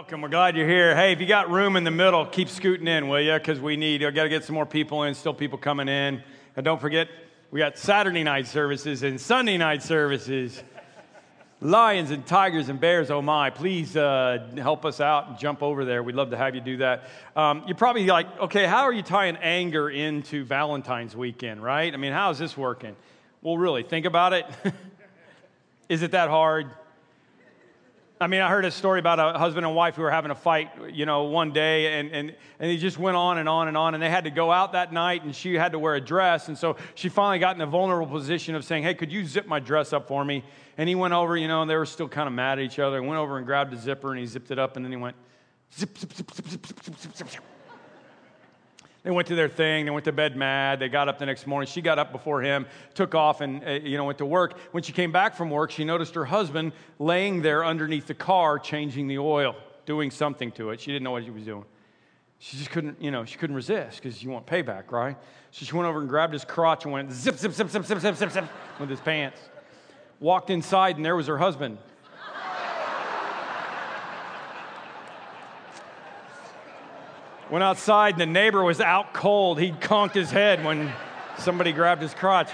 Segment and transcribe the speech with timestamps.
[0.00, 0.22] Welcome.
[0.22, 0.96] We're glad you're here.
[0.96, 3.34] Hey, if you got room in the middle, keep scooting in, will you?
[3.34, 6.22] Because we need, I got to get some more people in, still people coming in.
[6.56, 7.08] And don't forget,
[7.50, 10.62] we got Saturday night services and Sunday night services.
[11.60, 13.50] Lions and tigers and bears, oh my.
[13.50, 16.02] Please uh, help us out and jump over there.
[16.02, 17.10] We'd love to have you do that.
[17.36, 21.92] Um, you're probably like, okay, how are you tying anger into Valentine's weekend, right?
[21.92, 22.96] I mean, how is this working?
[23.42, 24.46] Well, really, think about it.
[25.90, 26.70] is it that hard?
[28.22, 30.34] I mean, I heard a story about a husband and wife who were having a
[30.34, 33.78] fight, you know, one day, and, and, and he just went on and on and
[33.78, 36.02] on, and they had to go out that night, and she had to wear a
[36.02, 39.24] dress, and so she finally got in a vulnerable position of saying, hey, could you
[39.24, 40.44] zip my dress up for me?
[40.76, 42.78] And he went over, you know, and they were still kind of mad at each
[42.78, 44.92] other, and went over and grabbed the zipper, and he zipped it up, and then
[44.92, 45.16] he went,
[45.74, 47.42] zip, zip, zip, zip, zip, zip, zip, zip, zip.
[49.02, 49.86] They went to their thing.
[49.86, 50.78] They went to bed mad.
[50.78, 51.66] They got up the next morning.
[51.66, 54.58] She got up before him, took off, and uh, you know went to work.
[54.72, 58.58] When she came back from work, she noticed her husband laying there underneath the car,
[58.58, 60.80] changing the oil, doing something to it.
[60.80, 61.64] She didn't know what he was doing.
[62.38, 65.16] She just couldn't, you know, she couldn't resist because you want payback, right?
[65.50, 68.00] So she went over and grabbed his crotch and went zip, zip, zip, zip, zip,
[68.00, 68.44] zip, zip, zip
[68.78, 69.40] with his pants.
[70.20, 71.78] Walked inside, and there was her husband
[77.50, 79.58] Went outside and the neighbor was out cold.
[79.58, 80.92] He conked his head when
[81.36, 82.48] somebody grabbed his crotch.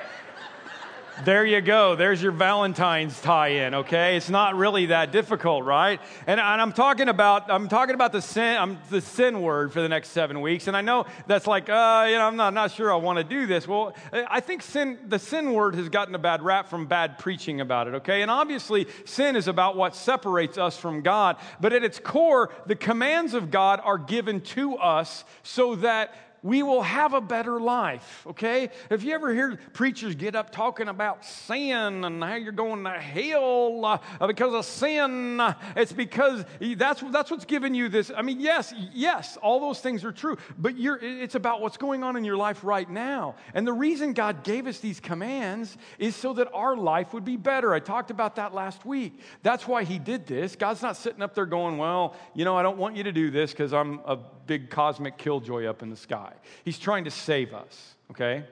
[1.25, 1.97] There you go.
[1.97, 3.75] There's your Valentine's tie-in.
[3.75, 5.99] Okay, it's not really that difficult, right?
[6.27, 9.81] And, and I'm talking about I'm talking about the sin I'm, the sin word for
[9.81, 10.67] the next seven weeks.
[10.67, 13.25] And I know that's like uh, you know I'm not not sure I want to
[13.25, 13.67] do this.
[13.67, 17.63] Well, I think sin the sin word has gotten a bad rap from bad preaching
[17.63, 17.95] about it.
[17.95, 21.37] Okay, and obviously sin is about what separates us from God.
[21.61, 26.63] But at its core, the commands of God are given to us so that we
[26.63, 28.71] will have a better life, okay?
[28.91, 32.91] If you ever hear preachers get up talking about sin and how you're going to
[32.91, 35.41] hell uh, because of sin,
[35.75, 36.45] it's because
[36.77, 38.11] that's, that's what's giving you this.
[38.15, 42.17] I mean, yes, yes, all those things are true, but it's about what's going on
[42.17, 43.35] in your life right now.
[43.55, 47.37] And the reason God gave us these commands is so that our life would be
[47.37, 47.75] better.
[47.75, 49.21] I talked about that last week.
[49.43, 50.57] That's why He did this.
[50.57, 53.31] God's not sitting up there going, well, you know, I don't want you to do
[53.31, 56.33] this because I'm a big cosmic killjoy up in the sky.
[56.65, 58.45] He's trying to save us, okay?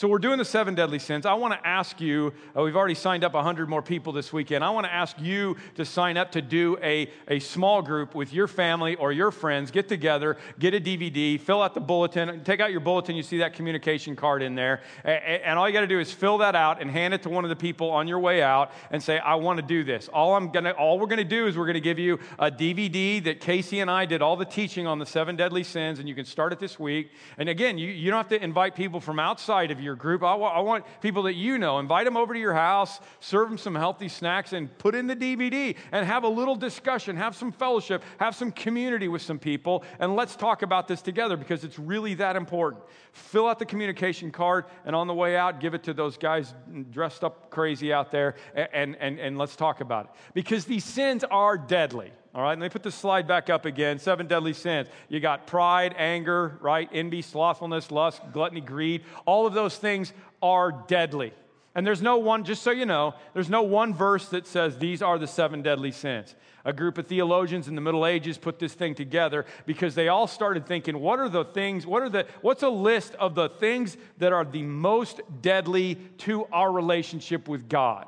[0.00, 1.26] So we're doing the seven deadly sins.
[1.26, 4.64] I want to ask you, uh, we've already signed up 100 more people this weekend.
[4.64, 8.32] I want to ask you to sign up to do a, a small group with
[8.32, 9.70] your family or your friends.
[9.70, 12.42] Get together, get a DVD, fill out the bulletin.
[12.44, 14.80] Take out your bulletin, you see that communication card in there.
[15.04, 17.44] And all you got to do is fill that out and hand it to one
[17.44, 20.08] of the people on your way out and say, I want to do this.
[20.08, 22.50] All, I'm gonna, all we're going to do is we're going to give you a
[22.50, 26.08] DVD that Casey and I did all the teaching on the seven deadly sins, and
[26.08, 27.10] you can start it this week.
[27.36, 30.22] And again, you, you don't have to invite people from outside of your your group.
[30.22, 31.80] I, I want people that you know.
[31.80, 35.16] Invite them over to your house, serve them some healthy snacks, and put in the
[35.16, 39.82] DVD and have a little discussion, have some fellowship, have some community with some people,
[39.98, 42.84] and let's talk about this together because it's really that important.
[43.12, 46.54] Fill out the communication card, and on the way out, give it to those guys
[46.92, 50.10] dressed up crazy out there, and, and, and let's talk about it.
[50.34, 52.12] Because these sins are deadly.
[52.32, 53.98] All right, let me put the slide back up again.
[53.98, 54.88] Seven deadly sins.
[55.08, 56.88] You got pride, anger, right?
[56.92, 59.02] Envy, slothfulness, lust, gluttony, greed.
[59.26, 61.32] All of those things are deadly.
[61.74, 65.02] And there's no one, just so you know, there's no one verse that says these
[65.02, 66.34] are the seven deadly sins.
[66.64, 70.26] A group of theologians in the Middle Ages put this thing together because they all
[70.26, 73.96] started thinking, what are the things, what are the, what's a list of the things
[74.18, 78.06] that are the most deadly to our relationship with God?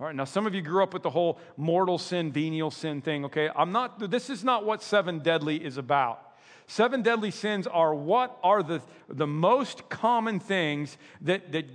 [0.00, 3.02] All right, now some of you grew up with the whole mortal sin, venial sin
[3.02, 3.50] thing, okay?
[3.54, 6.22] I'm not, this is not what seven deadly is about.
[6.66, 11.66] Seven deadly sins are what are the, the most common things that, that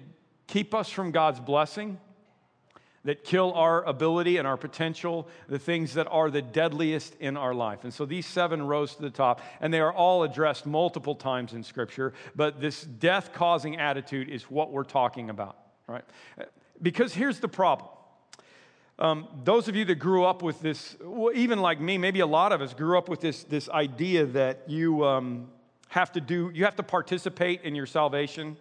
[0.47, 1.99] keep us from God's blessing,
[3.03, 7.53] that kill our ability and our potential, the things that are the deadliest in our
[7.53, 7.83] life.
[7.83, 11.53] And so these seven rose to the top, and they are all addressed multiple times
[11.53, 16.05] in Scripture, but this death causing attitude is what we're talking about, right?
[16.81, 17.89] Because here's the problem
[18.97, 22.27] um, those of you that grew up with this, well, even like me, maybe a
[22.27, 25.49] lot of us grew up with this, this idea that you um,
[25.89, 28.55] have to do, you have to participate in your salvation.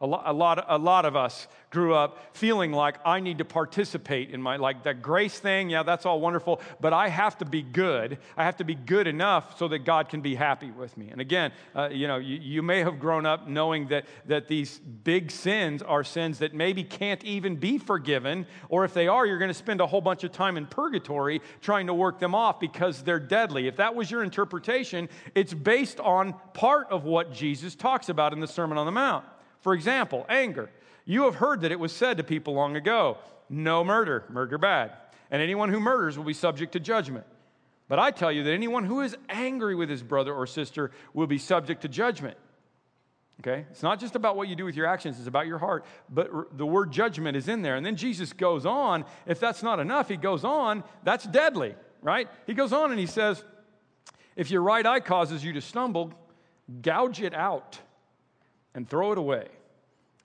[0.00, 3.44] A lot, a, lot, a lot of us grew up feeling like I need to
[3.44, 7.44] participate in my, like that grace thing, yeah, that's all wonderful, but I have to
[7.44, 8.18] be good.
[8.36, 11.08] I have to be good enough so that God can be happy with me.
[11.10, 14.78] And again, uh, you know, you, you may have grown up knowing that, that these
[14.78, 19.38] big sins are sins that maybe can't even be forgiven, or if they are, you're
[19.38, 22.60] going to spend a whole bunch of time in purgatory trying to work them off
[22.60, 23.66] because they're deadly.
[23.66, 28.38] If that was your interpretation, it's based on part of what Jesus talks about in
[28.38, 29.24] the Sermon on the Mount.
[29.60, 30.70] For example, anger.
[31.04, 33.18] You have heard that it was said to people long ago
[33.50, 34.92] no murder, murder bad.
[35.30, 37.24] And anyone who murders will be subject to judgment.
[37.88, 41.26] But I tell you that anyone who is angry with his brother or sister will
[41.26, 42.36] be subject to judgment.
[43.40, 43.64] Okay?
[43.70, 45.86] It's not just about what you do with your actions, it's about your heart.
[46.10, 47.76] But the word judgment is in there.
[47.76, 49.04] And then Jesus goes on.
[49.26, 50.84] If that's not enough, he goes on.
[51.04, 52.28] That's deadly, right?
[52.46, 53.42] He goes on and he says,
[54.36, 56.12] If your right eye causes you to stumble,
[56.82, 57.78] gouge it out
[58.74, 59.48] and throw it away.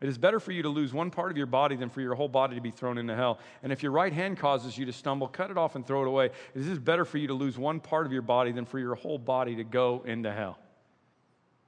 [0.03, 2.13] It is better for you to lose one part of your body than for your
[2.13, 3.39] whole body to be thrown into hell.
[3.63, 6.07] And if your right hand causes you to stumble, cut it off and throw it
[6.09, 6.25] away.
[6.53, 8.95] It is better for you to lose one part of your body than for your
[8.95, 10.59] whole body to go into hell.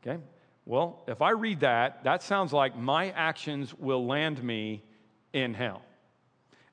[0.05, 0.21] Okay?
[0.65, 4.83] Well, if I read that, that sounds like my actions will land me
[5.31, 5.81] in hell.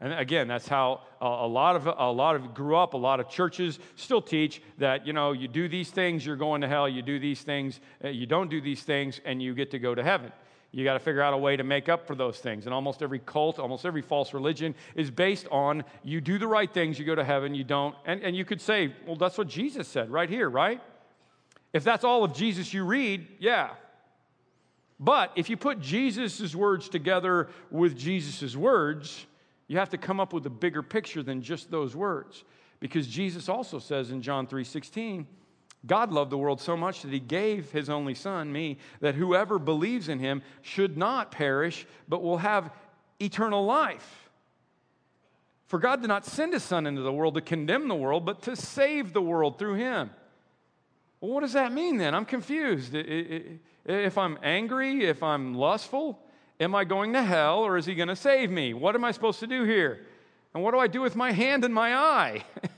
[0.02, 2.94] And again, that's how a lot of a lot of grew up.
[2.94, 6.60] A lot of churches still teach that you know you do these things, you're going
[6.62, 6.88] to hell.
[6.88, 9.94] You do these things, uh, you don't do these things, and you get to go
[9.94, 10.32] to heaven.
[10.72, 12.64] You got to figure out a way to make up for those things.
[12.64, 16.72] And almost every cult, almost every false religion is based on you do the right
[16.72, 17.94] things, you go to heaven, you don't.
[18.04, 20.80] And, and you could say, well, that's what Jesus said right here, right?
[21.72, 23.70] If that's all of Jesus you read, yeah.
[24.98, 29.26] But if you put Jesus' words together with Jesus' words,
[29.72, 32.44] you have to come up with a bigger picture than just those words.
[32.78, 35.26] Because Jesus also says in John 3 16,
[35.86, 39.58] God loved the world so much that he gave his only son, me, that whoever
[39.58, 42.70] believes in him should not perish, but will have
[43.18, 44.28] eternal life.
[45.68, 48.42] For God did not send his son into the world to condemn the world, but
[48.42, 50.10] to save the world through him.
[51.22, 52.14] Well, what does that mean then?
[52.14, 52.94] I'm confused.
[52.94, 56.18] If I'm angry, if I'm lustful,
[56.62, 58.72] am I going to hell or is he going to save me?
[58.74, 60.06] What am I supposed to do here?
[60.54, 62.44] And what do I do with my hand and my eye?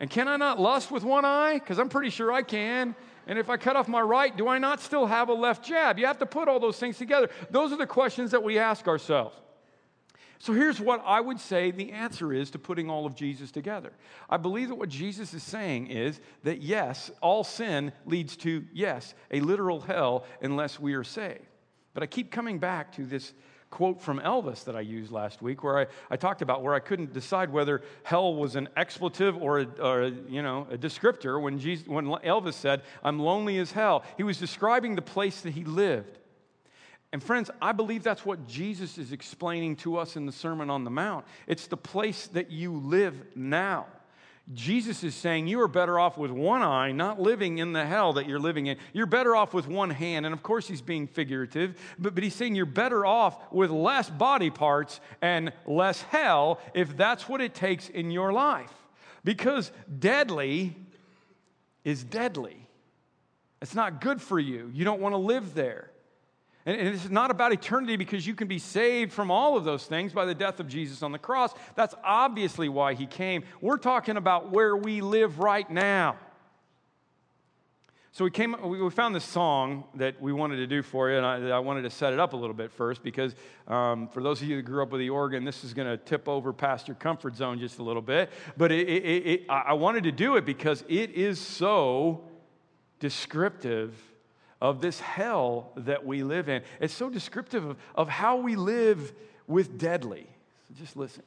[0.00, 1.58] And can I not lust with one eye?
[1.58, 2.96] Because I'm pretty sure I can.
[3.26, 5.98] And if I cut off my right, do I not still have a left jab?
[5.98, 7.28] You have to put all those things together.
[7.50, 9.36] Those are the questions that we ask ourselves.
[10.38, 13.92] So here's what I would say the answer is to putting all of Jesus together.
[14.30, 19.14] I believe that what Jesus is saying is that yes, all sin leads to, yes,
[19.30, 21.49] a literal hell unless we are saved.
[22.00, 23.34] But I keep coming back to this
[23.68, 26.80] quote from Elvis that I used last week, where I, I talked about where I
[26.80, 31.38] couldn't decide whether hell was an expletive or a, or a, you know, a descriptor
[31.38, 34.02] when, Jesus, when Elvis said, I'm lonely as hell.
[34.16, 36.18] He was describing the place that he lived.
[37.12, 40.84] And friends, I believe that's what Jesus is explaining to us in the Sermon on
[40.84, 41.26] the Mount.
[41.46, 43.84] It's the place that you live now.
[44.52, 48.14] Jesus is saying you are better off with one eye, not living in the hell
[48.14, 48.78] that you're living in.
[48.92, 50.26] You're better off with one hand.
[50.26, 54.10] And of course, he's being figurative, but, but he's saying you're better off with less
[54.10, 58.72] body parts and less hell if that's what it takes in your life.
[59.22, 60.74] Because deadly
[61.84, 62.56] is deadly.
[63.62, 64.70] It's not good for you.
[64.74, 65.89] You don't want to live there.
[66.70, 69.86] And, and it's not about eternity because you can be saved from all of those
[69.86, 71.52] things by the death of Jesus on the cross.
[71.74, 73.42] That's obviously why he came.
[73.60, 76.16] We're talking about where we live right now.
[78.12, 81.26] So we came, we found this song that we wanted to do for you, and
[81.26, 83.34] I, I wanted to set it up a little bit first because
[83.66, 85.96] um, for those of you that grew up with the organ, this is going to
[85.96, 88.30] tip over past your comfort zone just a little bit.
[88.56, 92.22] But it, it, it, I wanted to do it because it is so
[93.00, 93.94] descriptive
[94.60, 96.62] of this hell that we live in.
[96.80, 99.12] It's so descriptive of, of how we live
[99.46, 100.26] with deadly.
[100.68, 101.22] So just listen.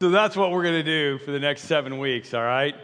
[0.00, 2.74] So that's what we're going to do for the next seven weeks, all right?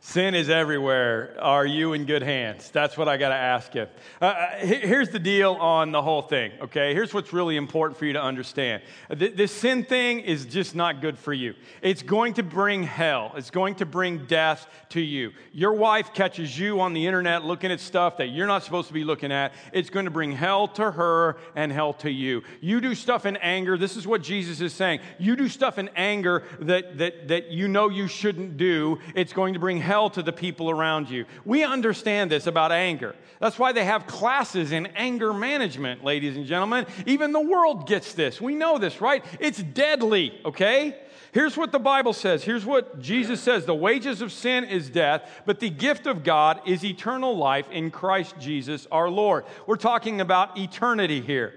[0.00, 1.36] Sin is everywhere.
[1.40, 2.70] Are you in good hands?
[2.70, 3.86] That's what I got to ask you.
[4.20, 6.94] Uh, uh here's the deal on the whole thing, okay?
[6.94, 8.82] Here's what's really important for you to understand.
[9.10, 11.54] This sin thing is just not good for you.
[11.82, 15.32] It's going to bring hell, it's going to bring death to you.
[15.52, 18.94] Your wife catches you on the internet looking at stuff that you're not supposed to
[18.94, 19.52] be looking at.
[19.72, 22.42] It's going to bring hell to her and hell to you.
[22.60, 23.76] You do stuff in anger.
[23.76, 25.00] This is what Jesus is saying.
[25.18, 28.98] You do stuff in anger that, that, that you know you shouldn't do.
[29.14, 31.24] It's going to bring hell to the people around you.
[31.44, 33.14] We understand this about anger.
[33.40, 36.86] That's why they have classes in anger management, ladies and gentlemen.
[37.06, 38.40] Even the world gets this.
[38.40, 39.24] We know this, right?
[39.38, 40.96] It's deadly, okay?
[41.32, 42.42] Here's what the Bible says.
[42.42, 46.60] Here's what Jesus says The wages of sin is death, but the gift of God
[46.66, 49.44] is eternal life in Christ Jesus our Lord.
[49.66, 51.52] We're talking about eternity here.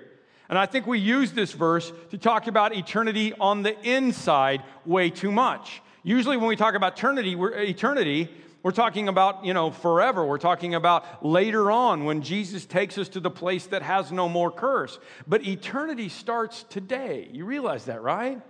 [0.50, 5.12] And I think we use this verse to talk about eternity on the inside way
[5.12, 5.82] too much.
[6.04, 8.30] Usually, when we talk about eternity, we're, eternity,
[8.62, 10.26] we're talking about, you know, forever.
[10.26, 14.28] We're talking about later on when Jesus takes us to the place that has no
[14.28, 15.00] more curse.
[15.28, 17.30] But eternity starts today.
[17.32, 18.42] You realize that, right?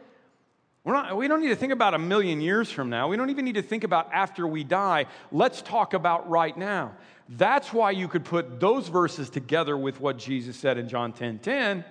[0.84, 3.08] We're not, we don't need to think about a million years from now.
[3.08, 5.06] We don't even need to think about after we die.
[5.32, 6.96] Let's talk about right now.
[7.28, 11.40] That's why you could put those verses together with what Jesus said in John 10
[11.40, 11.86] 10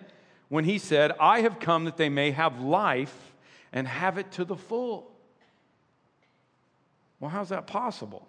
[0.49, 3.35] when he said, I have come that they may have life
[3.73, 5.13] and have it to the full.
[7.21, 8.27] Well, how's that possible?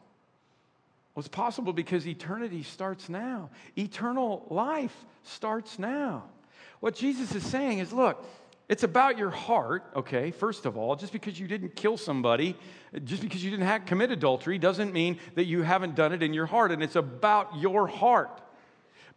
[1.13, 3.49] Well, it's possible because eternity starts now.
[3.77, 6.23] Eternal life starts now.
[6.79, 8.23] What Jesus is saying is look,
[8.69, 10.95] it's about your heart, okay, first of all.
[10.95, 12.55] Just because you didn't kill somebody,
[13.03, 16.33] just because you didn't have, commit adultery, doesn't mean that you haven't done it in
[16.33, 16.71] your heart.
[16.71, 18.41] And it's about your heart.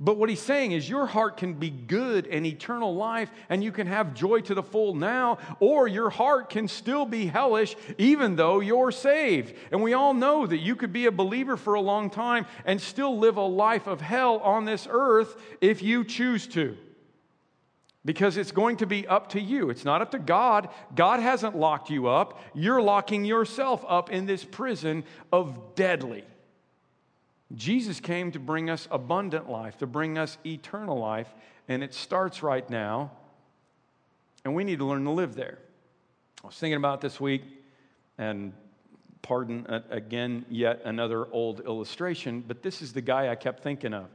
[0.02, 3.70] But what he's saying is your heart can be good and eternal life, and you
[3.70, 8.34] can have joy to the full now, or your heart can still be hellish even
[8.34, 9.54] though you're saved.
[9.70, 12.80] And we all know that you could be a believer for a long time and
[12.80, 16.76] still live a life of hell on this earth if you choose to.
[18.04, 19.70] Because it's going to be up to you.
[19.70, 20.70] It's not up to God.
[20.96, 22.40] God hasn't locked you up.
[22.54, 26.24] You're locking yourself up in this prison of deadly.
[27.54, 31.28] Jesus came to bring us abundant life, to bring us eternal life,
[31.68, 33.10] and it starts right now,
[34.44, 35.58] and we need to learn to live there.
[36.42, 37.42] I was thinking about this week,
[38.18, 38.52] and
[39.22, 44.08] pardon again, yet another old illustration, but this is the guy I kept thinking of.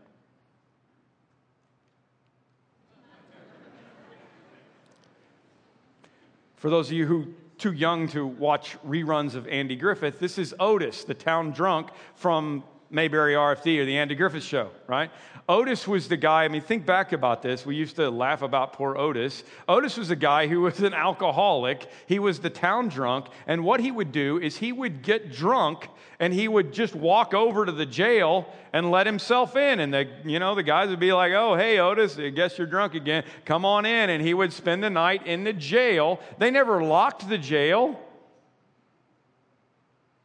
[6.56, 10.54] For those of you who too young to watch reruns of Andy Griffith, this is
[10.60, 15.12] Otis, the town drunk from Mayberry RFD or the Andy Griffith Show, right?
[15.50, 17.66] Otis was the guy, I mean, think back about this.
[17.66, 19.44] We used to laugh about poor Otis.
[19.70, 21.88] Otis was a guy who was an alcoholic.
[22.06, 23.28] He was the town drunk.
[23.46, 25.88] And what he would do is he would get drunk
[26.20, 29.80] and he would just walk over to the jail and let himself in.
[29.80, 32.68] And the, you know, the guys would be like, oh, hey, Otis, I guess you're
[32.68, 33.24] drunk again.
[33.46, 34.10] Come on in.
[34.10, 36.20] And he would spend the night in the jail.
[36.40, 37.98] They never locked the jail.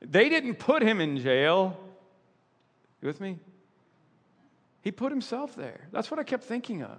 [0.00, 1.78] They didn't put him in jail.
[3.02, 3.38] You with me?
[4.80, 5.88] He put himself there.
[5.92, 6.96] That's what I kept thinking of.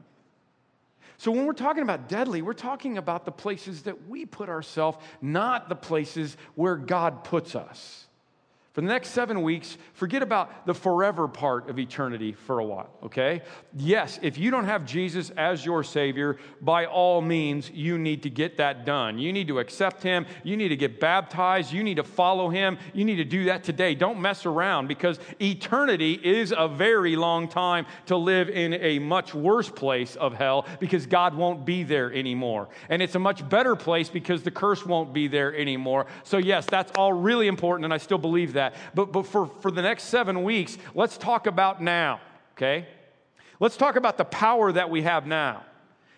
[1.17, 4.97] So when we're talking about deadly, we're talking about the places that we put ourselves,
[5.21, 8.07] not the places where God puts us.
[8.73, 12.89] For the next seven weeks, forget about the forever part of eternity for a while,
[13.03, 13.43] okay?
[13.77, 18.31] Yes, if you don't have Jesus as your Savior, by all means, you need to
[18.31, 19.19] get that done.
[19.19, 20.25] You need to accept Him.
[20.43, 21.71] You need to get baptized.
[21.71, 22.79] You need to follow Him.
[22.95, 23.93] You need to do that today.
[23.93, 29.35] Don't mess around because eternity is a very long time to live in a much
[29.35, 32.69] worse place of hell because God won't be there anymore.
[32.89, 36.07] And it's a much better place because the curse won't be there anymore.
[36.23, 38.75] So, yes, that's all really important, and I still believe that that.
[38.93, 42.21] But, but for, for the next seven weeks, let's talk about now,
[42.55, 42.87] okay?
[43.59, 45.63] Let's talk about the power that we have now.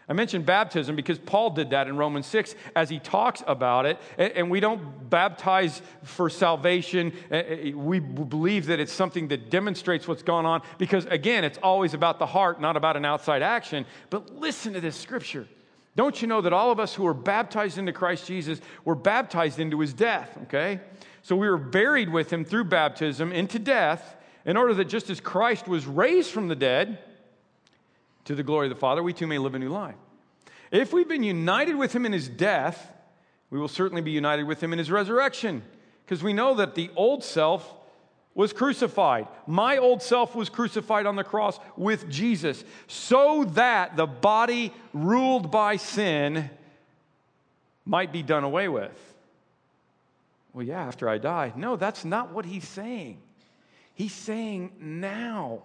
[0.08, 4.00] I mentioned baptism because Paul did that in Romans 6 as he talks about it.
[4.20, 7.12] And we don't baptize for salvation.
[7.76, 12.20] We believe that it's something that demonstrates what's going on because, again, it's always about
[12.20, 13.86] the heart, not about an outside action.
[14.12, 15.48] But listen to this scripture.
[15.96, 19.60] Don't you know that all of us who are baptized into Christ Jesus were baptized
[19.60, 20.82] into his death, okay?
[21.26, 24.16] So we were buried with him through baptism into death,
[24.46, 27.00] in order that just as Christ was raised from the dead
[28.26, 29.96] to the glory of the Father, we too may live a new life.
[30.70, 32.92] If we've been united with him in his death,
[33.50, 35.64] we will certainly be united with him in his resurrection,
[36.06, 37.74] because we know that the old self
[38.36, 39.28] was crucified.
[39.48, 45.50] My old self was crucified on the cross with Jesus, so that the body ruled
[45.50, 46.52] by sin
[47.84, 49.15] might be done away with.
[50.56, 51.52] Well, yeah, after I die.
[51.58, 53.18] No, that's not what he's saying.
[53.94, 55.64] He's saying now.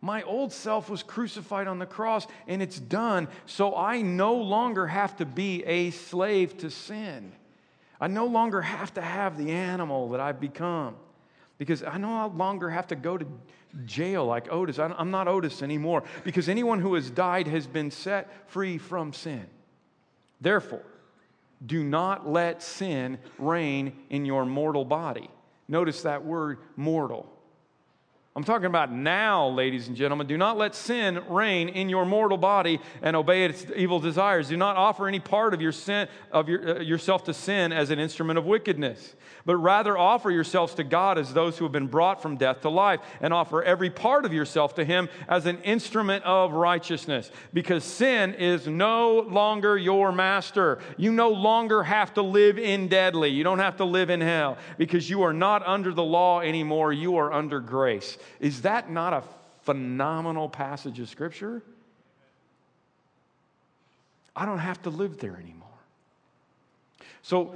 [0.00, 4.86] My old self was crucified on the cross and it's done, so I no longer
[4.86, 7.32] have to be a slave to sin.
[8.00, 10.94] I no longer have to have the animal that I've become
[11.58, 13.26] because I no longer have to go to
[13.84, 14.78] jail like Otis.
[14.78, 19.46] I'm not Otis anymore because anyone who has died has been set free from sin.
[20.40, 20.82] Therefore,
[21.64, 25.30] do not let sin reign in your mortal body.
[25.68, 27.30] Notice that word mortal.
[28.34, 30.26] I'm talking about now, ladies and gentlemen.
[30.26, 34.48] Do not let sin reign in your mortal body and obey its evil desires.
[34.48, 37.90] Do not offer any part of your sin of your, uh, yourself to sin as
[37.90, 41.86] an instrument of wickedness but rather offer yourselves to God as those who have been
[41.86, 45.60] brought from death to life, and offer every part of yourself to Him as an
[45.62, 47.30] instrument of righteousness.
[47.52, 50.78] Because sin is no longer your master.
[50.96, 53.30] You no longer have to live in deadly.
[53.30, 56.92] You don't have to live in hell because you are not under the law anymore.
[56.92, 58.18] You are under grace.
[58.40, 59.22] Is that not a
[59.62, 61.62] phenomenal passage of Scripture?
[64.34, 65.68] I don't have to live there anymore.
[67.22, 67.54] So,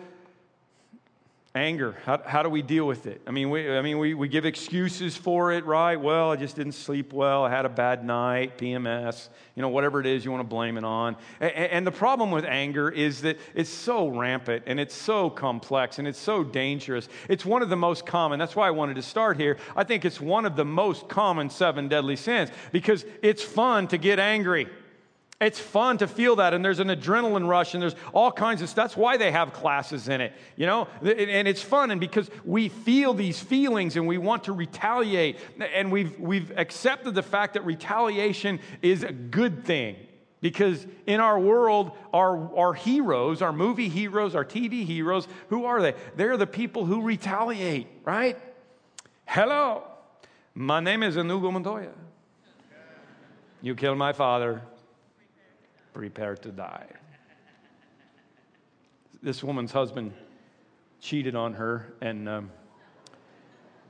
[1.56, 1.96] Anger.
[2.04, 3.22] How, how do we deal with it?
[3.26, 5.96] I mean, we, I mean we, we give excuses for it, right?
[5.96, 7.44] Well, I just didn't sleep well.
[7.44, 10.76] I had a bad night, PMS, you know, whatever it is you want to blame
[10.76, 11.16] it on.
[11.40, 15.98] And, and the problem with anger is that it's so rampant and it's so complex
[15.98, 17.08] and it's so dangerous.
[17.26, 18.38] It's one of the most common.
[18.38, 19.56] That's why I wanted to start here.
[19.74, 23.96] I think it's one of the most common seven deadly sins because it's fun to
[23.96, 24.68] get angry.
[25.38, 28.70] It's fun to feel that, and there's an adrenaline rush, and there's all kinds of
[28.70, 28.84] stuff.
[28.86, 30.88] That's why they have classes in it, you know?
[31.02, 35.38] And it's fun, and because we feel these feelings and we want to retaliate,
[35.74, 39.96] and we've, we've accepted the fact that retaliation is a good thing.
[40.40, 45.82] Because in our world, our, our heroes, our movie heroes, our TV heroes, who are
[45.82, 45.94] they?
[46.14, 48.38] They're the people who retaliate, right?
[49.26, 49.82] Hello,
[50.54, 51.92] my name is Inigo Montoya.
[53.60, 54.62] You killed my father
[55.96, 56.86] prepare to die.
[59.22, 60.12] This woman's husband
[61.00, 62.50] cheated on her, and um,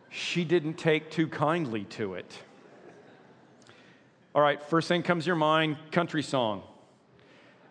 [0.08, 2.38] she didn't take too kindly to it.
[4.36, 6.62] All right, first thing comes to your mind country song.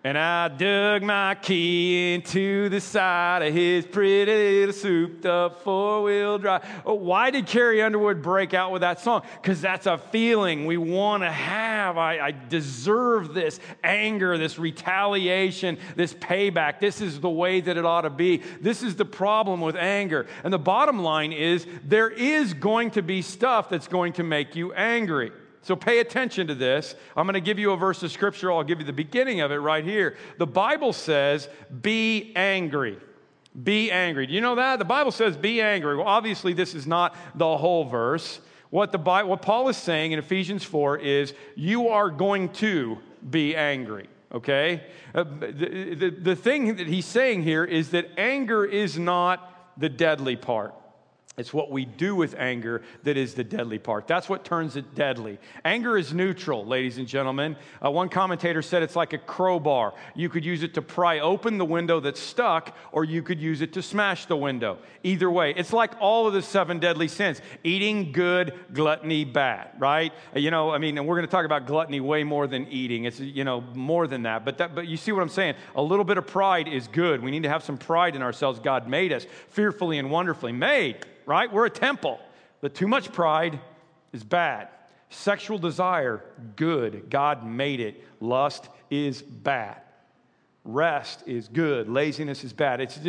[0.06, 6.04] And I dug my key into the side of his pretty little souped up four
[6.04, 6.64] wheel drive.
[6.86, 9.24] Oh, why did Carrie Underwood break out with that song?
[9.42, 11.98] Because that's a feeling we want to have.
[11.98, 16.80] I, I deserve this anger, this retaliation, this payback.
[16.80, 18.44] This is the way that it ought to be.
[18.62, 20.28] This is the problem with anger.
[20.44, 24.56] And the bottom line is there is going to be stuff that's going to make
[24.56, 25.32] you angry.
[25.66, 26.94] So pay attention to this.
[27.18, 28.52] I'm going to give you a verse of scripture.
[28.52, 30.16] I'll give you the beginning of it right here.
[30.38, 31.50] The Bible says,
[31.82, 33.00] be angry.
[33.64, 34.28] Be angry.
[34.28, 34.78] Do you know that?
[34.78, 35.96] The Bible says, be angry.
[35.96, 38.42] Well, obviously, this is not the whole verse.
[38.70, 43.56] What, the what Paul is saying in Ephesians 4 is, you are going to be
[43.56, 44.84] angry okay?
[45.14, 49.88] Uh, the, the, the thing that he's saying here is that anger is not the
[49.88, 50.76] deadly part.
[51.38, 54.08] It's what we do with anger that is the deadly part.
[54.08, 55.38] That's what turns it deadly.
[55.66, 57.58] Anger is neutral, ladies and gentlemen.
[57.84, 59.94] Uh, one commentator said it's like a crowbar.
[60.16, 63.60] You could use it to pry open the window that's stuck, or you could use
[63.60, 64.78] it to smash the window.
[65.04, 70.14] Either way, it's like all of the seven deadly sins eating good, gluttony bad, right?
[70.34, 72.66] Uh, you know, I mean, and we're going to talk about gluttony way more than
[72.70, 73.04] eating.
[73.04, 74.46] It's, you know, more than that.
[74.46, 75.56] But, that, but you see what I'm saying?
[75.76, 77.22] A little bit of pride is good.
[77.22, 78.62] We need to have some pride in ourselves.
[78.62, 81.52] God made us fearfully and wonderfully made right?
[81.52, 82.20] We're a temple.
[82.62, 83.60] But too much pride
[84.14, 84.70] is bad.
[85.10, 86.24] Sexual desire,
[86.56, 87.10] good.
[87.10, 88.04] God made it.
[88.20, 89.82] Lust is bad.
[90.64, 91.88] Rest is good.
[91.88, 92.82] Laziness is bad.
[92.82, 93.00] It's,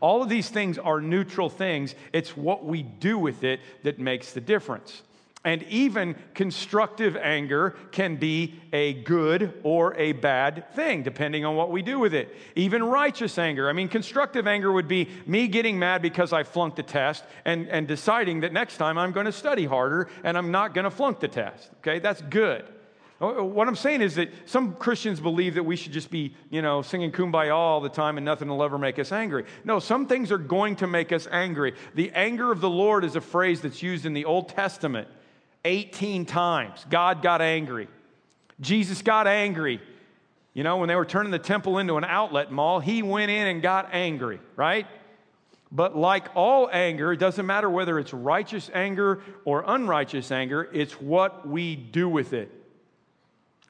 [0.00, 1.94] all of these things are neutral things.
[2.12, 5.02] It's what we do with it that makes the difference.
[5.44, 11.70] And even constructive anger can be a good or a bad thing, depending on what
[11.70, 12.34] we do with it.
[12.56, 13.68] Even righteous anger.
[13.68, 17.68] I mean, constructive anger would be me getting mad because I flunked a test and,
[17.68, 20.90] and deciding that next time I'm going to study harder and I'm not going to
[20.90, 21.70] flunk the test.
[21.78, 22.64] Okay, that's good.
[23.20, 26.62] Uh, what I'm saying is that some Christians believe that we should just be, you
[26.62, 29.44] know, singing kumbaya all the time and nothing will ever make us angry.
[29.64, 31.74] No, some things are going to make us angry.
[31.94, 35.06] The anger of the Lord is a phrase that's used in the Old Testament
[35.68, 36.84] 18 times.
[36.88, 37.88] God got angry.
[38.60, 39.80] Jesus got angry.
[40.54, 43.46] You know, when they were turning the temple into an outlet mall, he went in
[43.46, 44.86] and got angry, right?
[45.70, 50.94] But like all anger, it doesn't matter whether it's righteous anger or unrighteous anger, it's
[50.94, 52.50] what we do with it.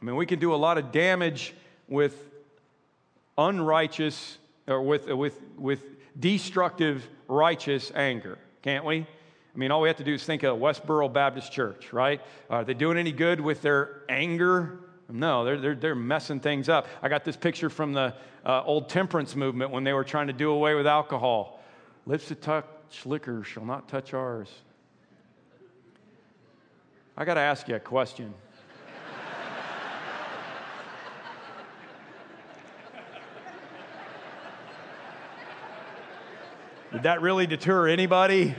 [0.01, 1.53] I mean, we can do a lot of damage
[1.89, 2.15] with
[3.37, 5.83] unrighteous or with, with, with
[6.19, 9.07] destructive righteous anger, can't we?
[9.59, 12.21] I mean, all we have to do is think of Westboro Baptist Church, right?
[12.49, 14.79] Are they doing any good with their anger?
[15.09, 16.87] No, they're, they're, they're messing things up.
[17.03, 18.15] I got this picture from the
[18.47, 21.61] uh, old temperance movement when they were trying to do away with alcohol.
[22.07, 22.67] Lips that touch
[23.05, 24.49] liquor shall not touch ours.
[27.17, 28.33] I got to ask you a question.
[36.93, 38.55] Did that really deter anybody?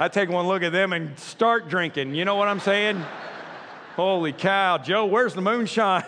[0.00, 2.14] I take one look at them and start drinking.
[2.14, 3.04] You know what I'm saying?
[3.96, 6.04] Holy cow, Joe, where's the moonshine?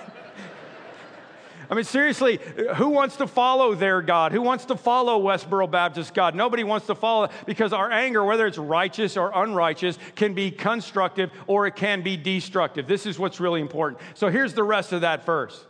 [1.71, 2.41] I mean, seriously,
[2.77, 4.33] who wants to follow their God?
[4.33, 6.35] Who wants to follow Westboro Baptist God?
[6.35, 11.31] Nobody wants to follow because our anger, whether it's righteous or unrighteous, can be constructive
[11.47, 12.87] or it can be destructive.
[12.87, 14.01] This is what's really important.
[14.15, 15.67] So here's the rest of that verse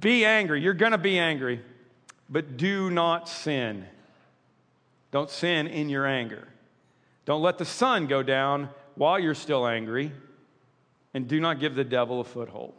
[0.00, 0.62] Be angry.
[0.62, 1.60] You're going to be angry,
[2.30, 3.84] but do not sin.
[5.10, 6.48] Don't sin in your anger.
[7.28, 10.12] Don't let the sun go down while you're still angry,
[11.12, 12.72] and do not give the devil a foothold.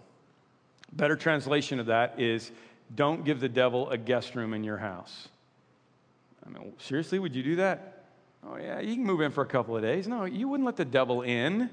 [0.91, 2.49] Better translation of that is
[2.95, 5.27] don't give the devil a guest room in your house.
[6.43, 8.05] I mean, seriously, would you do that?
[8.43, 10.07] Oh, yeah, you can move in for a couple of days.
[10.07, 11.69] No, you wouldn't let the devil in.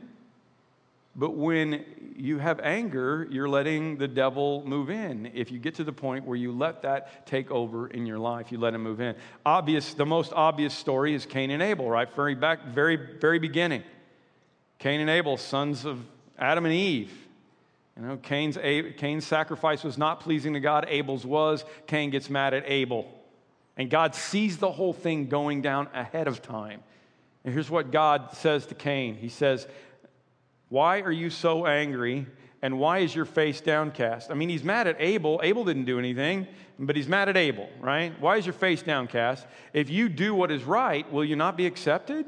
[1.19, 5.31] But when you have anger, you're letting the devil move in.
[5.35, 8.53] If you get to the point where you let that take over in your life,
[8.53, 9.15] you let him move in.
[9.45, 12.13] Obvious, the most obvious story is Cain and Abel, right?
[12.15, 13.83] Very back, very, very beginning.
[14.79, 16.05] Cain and Abel, sons of
[16.39, 17.13] Adam and Eve.
[17.97, 18.59] You know, Cain's,
[18.99, 21.65] Cain's sacrifice was not pleasing to God, Abel's was.
[21.87, 23.11] Cain gets mad at Abel.
[23.79, 26.83] And God sees the whole thing going down ahead of time.
[27.45, 29.67] And here's what God says to Cain He says,
[30.69, 32.27] Why are you so angry?
[32.63, 34.31] And why is your face downcast?
[34.31, 35.41] I mean, he's mad at Abel.
[35.43, 36.47] Abel didn't do anything,
[36.79, 38.19] but he's mad at Abel, right?
[38.21, 39.47] Why is your face downcast?
[39.73, 42.27] If you do what is right, will you not be accepted?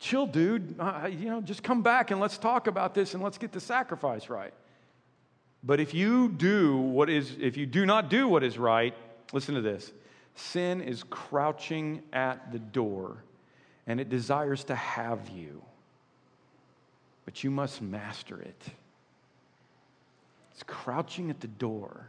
[0.00, 0.76] Chill, dude.
[0.78, 3.60] Uh, you know, just come back and let's talk about this and let's get the
[3.60, 4.54] sacrifice right.
[5.62, 8.94] But if you do what is, if you do not do what is right,
[9.32, 9.92] listen to this
[10.34, 13.24] Sin is crouching at the door
[13.86, 15.62] and it desires to have you,
[17.28, 18.62] but you must master it.
[20.54, 22.06] It's crouching at the door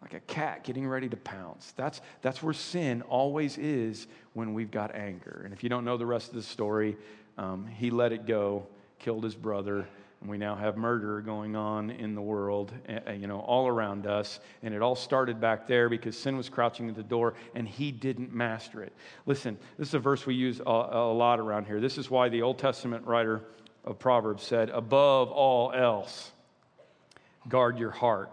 [0.00, 1.74] like a cat getting ready to pounce.
[1.76, 5.42] That's, that's where sin always is when we've got anger.
[5.44, 6.96] And if you don't know the rest of the story,
[7.38, 8.68] um, he let it go,
[9.00, 9.88] killed his brother,
[10.20, 14.06] and we now have murder going on in the world, uh, you know, all around
[14.06, 14.38] us.
[14.62, 17.90] And it all started back there because sin was crouching at the door and he
[17.90, 18.92] didn't master it.
[19.26, 21.80] Listen, this is a verse we use a, a lot around here.
[21.80, 23.42] This is why the Old Testament writer
[23.84, 26.32] of Proverbs said, above all else,
[27.48, 28.30] guard your heart,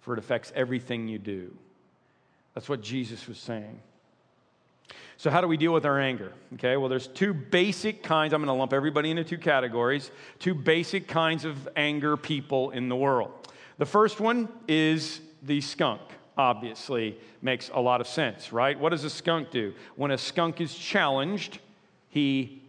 [0.00, 1.54] for it affects everything you do.
[2.54, 3.80] That's what Jesus was saying.
[5.16, 6.32] So, how do we deal with our anger?
[6.54, 8.32] Okay, well, there's two basic kinds.
[8.32, 10.10] I'm going to lump everybody into two categories.
[10.38, 13.30] Two basic kinds of anger people in the world.
[13.76, 16.00] The first one is the skunk.
[16.38, 18.78] Obviously, makes a lot of sense, right?
[18.78, 19.74] What does a skunk do?
[19.94, 21.58] When a skunk is challenged,
[22.08, 22.62] he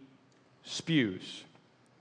[0.62, 1.44] spews.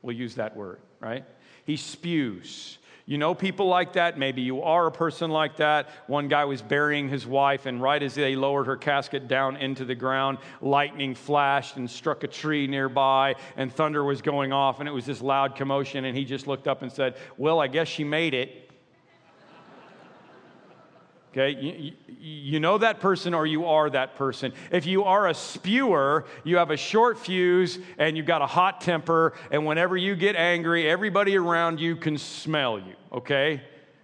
[0.01, 1.25] We'll use that word, right?
[1.65, 2.77] He spews.
[3.05, 4.17] You know people like that.
[4.17, 5.89] Maybe you are a person like that.
[6.07, 9.85] One guy was burying his wife, and right as they lowered her casket down into
[9.85, 14.87] the ground, lightning flashed and struck a tree nearby, and thunder was going off, and
[14.87, 16.05] it was this loud commotion.
[16.05, 18.70] And he just looked up and said, Well, I guess she made it.
[21.31, 24.51] Okay, you, you, know that person or you are that person.
[24.69, 28.81] If you are a spewer, you have a short fuse and you've got a hot
[28.81, 33.61] temper, and whenever you get angry, everybody around you can smell you, okay?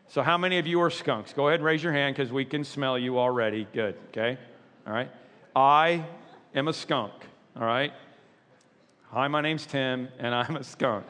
[0.08, 1.34] So, how many of you are skunks?
[1.34, 3.68] Go ahead and raise your hand because we can smell you already.
[3.74, 4.38] Good, okay?
[4.86, 5.12] All right.
[5.54, 6.06] I
[6.56, 7.12] am a skunk,
[7.60, 7.92] all right?
[9.12, 11.06] Hi, my name's Tim, and I'm a skunk.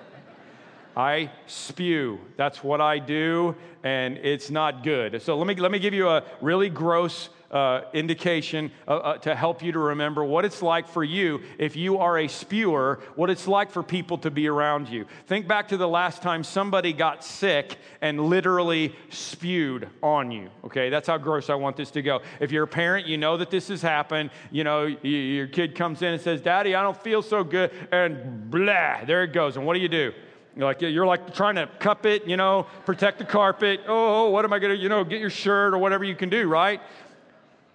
[0.97, 2.19] I spew.
[2.37, 5.21] That's what I do, and it's not good.
[5.21, 9.35] So let me, let me give you a really gross uh, indication uh, uh, to
[9.35, 13.29] help you to remember what it's like for you if you are a spewer, what
[13.29, 15.05] it's like for people to be around you.
[15.27, 20.49] Think back to the last time somebody got sick and literally spewed on you.
[20.65, 22.21] Okay, that's how gross I want this to go.
[22.39, 24.31] If you're a parent, you know that this has happened.
[24.49, 28.49] You know, your kid comes in and says, Daddy, I don't feel so good, and
[28.49, 29.57] blah, there it goes.
[29.57, 30.11] And what do you do?
[30.57, 33.81] You're like, you're like trying to cup it, you know, protect the carpet.
[33.87, 36.15] Oh, oh what am I going to, you know, get your shirt or whatever you
[36.15, 36.81] can do, right?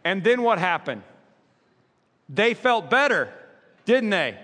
[0.03, 1.03] And then what happened?
[2.29, 3.33] They felt better,
[3.85, 4.37] didn't they?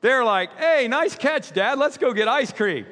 [0.00, 1.78] They're like, hey, nice catch, Dad.
[1.78, 2.84] Let's go get ice cream.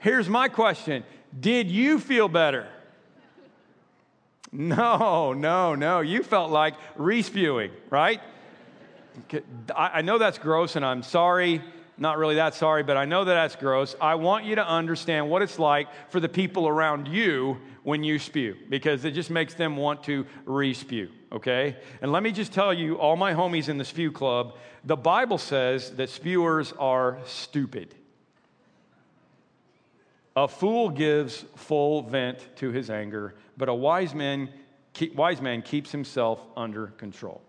[0.00, 1.04] Here's my question
[1.38, 2.68] Did you feel better?
[4.56, 5.98] No, no, no.
[5.98, 8.20] You felt like respewing, right?
[9.74, 11.60] I know that's gross, and I'm sorry
[11.96, 13.94] not really that sorry, but I know that that's gross.
[14.00, 18.18] I want you to understand what it's like for the people around you when you
[18.18, 21.76] spew, because it just makes them want to re-spew, okay?
[22.00, 25.38] And let me just tell you, all my homies in the spew club, the Bible
[25.38, 27.94] says that spewers are stupid.
[30.36, 34.48] A fool gives full vent to his anger, but a wise man,
[35.14, 37.40] wise man keeps himself under control.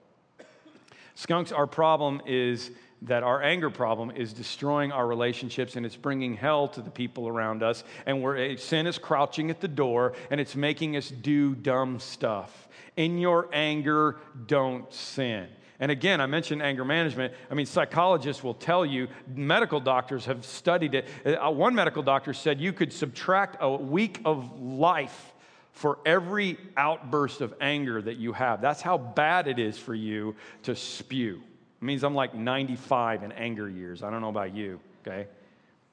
[1.16, 2.72] Skunks, our problem is
[3.06, 7.28] that our anger problem is destroying our relationships and it's bringing hell to the people
[7.28, 7.84] around us.
[8.06, 12.68] And where sin is crouching at the door and it's making us do dumb stuff.
[12.96, 15.48] In your anger, don't sin.
[15.80, 17.34] And again, I mentioned anger management.
[17.52, 21.08] I mean, psychologists will tell you, medical doctors have studied it.
[21.26, 25.34] Uh, one medical doctor said you could subtract a week of life
[25.74, 28.62] for every outburst of anger that you have.
[28.62, 31.42] That's how bad it is for you to spew.
[31.86, 34.02] It means I'm like 95 in anger years.
[34.02, 35.28] I don't know about you, okay?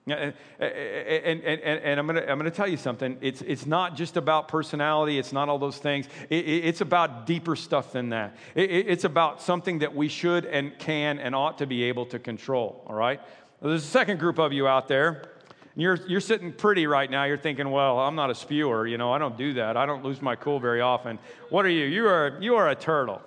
[0.07, 3.19] And, and, and, and I'm going to I'm gonna tell you something.
[3.21, 6.07] It's, it's not just about personality, it's not all those things.
[6.31, 8.35] It, it's about deeper stuff than that.
[8.55, 12.19] It, it's about something that we should and can and ought to be able to
[12.19, 13.21] control, all right?
[13.61, 15.29] There's a second group of you out there.
[15.77, 17.25] You're, you're sitting pretty right now.
[17.25, 18.87] You're thinking, well, I'm not a spewer.
[18.87, 19.77] You know, I don't do that.
[19.77, 21.19] I don't lose my cool very often.
[21.51, 21.85] What are you?
[21.85, 23.21] You are, you are a turtle.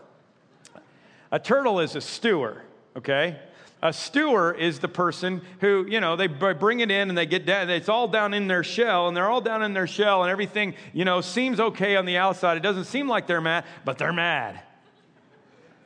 [1.36, 2.62] A turtle is a stewer,
[2.96, 3.38] okay?
[3.84, 7.46] A stewer is the person who, you know, they bring it in and they get
[7.46, 10.32] down, it's all down in their shell, and they're all down in their shell, and
[10.32, 12.56] everything, you know, seems okay on the outside.
[12.56, 14.62] It doesn't seem like they're mad, but they're mad.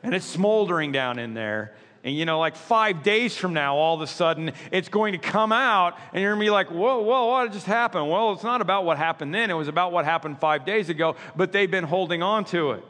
[0.04, 1.74] And it's smoldering down in there.
[2.04, 5.18] And you know, like five days from now, all of a sudden, it's going to
[5.18, 8.08] come out, and you're going to be like, whoa, whoa, what just happened?
[8.08, 11.16] Well, it's not about what happened then, it was about what happened five days ago,
[11.36, 12.84] but they've been holding on to it.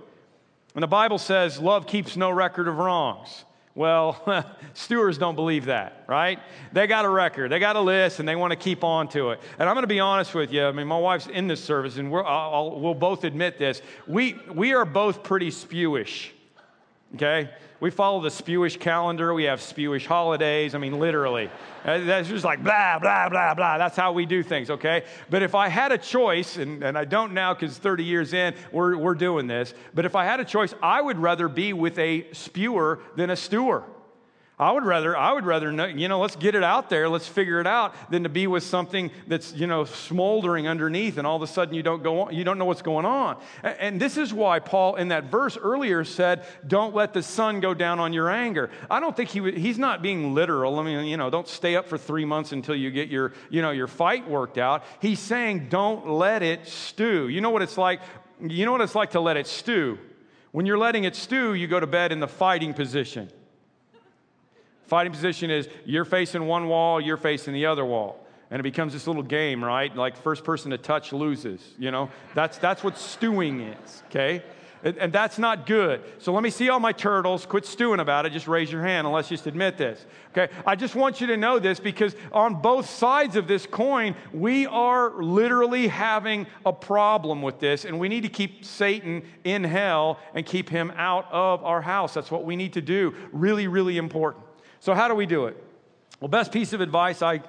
[0.80, 3.44] And the Bible says, love keeps no record of wrongs.
[3.76, 6.40] Well, stewers don't believe that, right?
[6.72, 9.32] They got a record, they got a list, and they want to keep on to
[9.32, 9.42] it.
[9.60, 10.64] And I'm going to be honest with you.
[10.64, 13.82] I mean, my wife's in this service, and we will both admit this.
[14.08, 16.30] We, we are both pretty spewish,
[17.16, 17.50] okay?
[17.80, 19.34] We follow the spewish calendar.
[19.34, 20.76] We have spewish holidays.
[20.76, 21.50] I mean, literally.
[21.86, 23.78] Uh, that's just like blah, blah, blah, blah.
[23.78, 25.06] That's how we do things, okay?
[25.30, 28.54] But if I had a choice, and, and I don't now because 30 years in,
[28.74, 31.98] we're, we're doing this, but if I had a choice, I would rather be with
[32.00, 33.84] a spewer than a stewer.
[34.60, 37.30] I would rather, I would rather, know, you know, let's get it out there, let's
[37.30, 41.38] figure it out, than to be with something that's, you know, smoldering underneath, and all
[41.38, 43.42] of a sudden you don't go on, you don't know what's going on.
[43.64, 47.74] And, this is why Paul, in that verse earlier, said, "Don't let the sun go
[47.74, 50.80] down on your anger." I don't think he he's not being literal.
[50.80, 53.62] I mean, you know, don't stay up for three months until you get your, you
[53.62, 54.84] know, your fight worked out.
[55.02, 57.28] He's saying, don't let it stew.
[57.28, 58.02] You know what it's like.
[58.42, 59.98] You know what it's like to let it stew.
[60.52, 63.30] When you're letting it stew, you go to bed in the fighting position.
[64.90, 68.26] Fighting position is you're facing one wall, you're facing the other wall.
[68.50, 69.96] And it becomes this little game, right?
[69.96, 72.10] Like first person to touch loses, you know?
[72.34, 74.42] That's, that's what stewing is, okay?
[74.84, 76.02] And, and that's not good.
[76.18, 77.46] So let me see all my turtles.
[77.46, 78.32] Quit stewing about it.
[78.32, 80.04] Just raise your hand and let's just admit this.
[80.32, 80.52] Okay?
[80.66, 84.66] I just want you to know this because on both sides of this coin, we
[84.66, 90.18] are literally having a problem with this, and we need to keep Satan in hell
[90.34, 92.16] and keep him out of our house.
[92.16, 93.14] That's what we need to do.
[93.32, 94.46] Really, really important.
[94.80, 95.62] So, how do we do it?
[96.20, 97.42] Well, best piece of advice I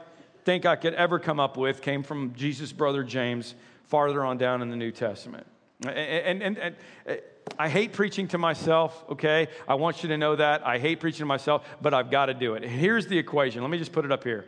[0.45, 4.63] think I could ever come up with came from Jesus' brother James, farther on down
[4.63, 5.47] in the New Testament.
[5.87, 6.59] And, and, and,
[7.07, 7.21] and,
[7.59, 9.49] I hate preaching to myself, okay?
[9.67, 10.67] I want you to know that.
[10.67, 12.63] I hate preaching to myself, but I've got to do it.
[12.63, 13.63] Here's the equation.
[13.63, 14.47] Let me just put it up here.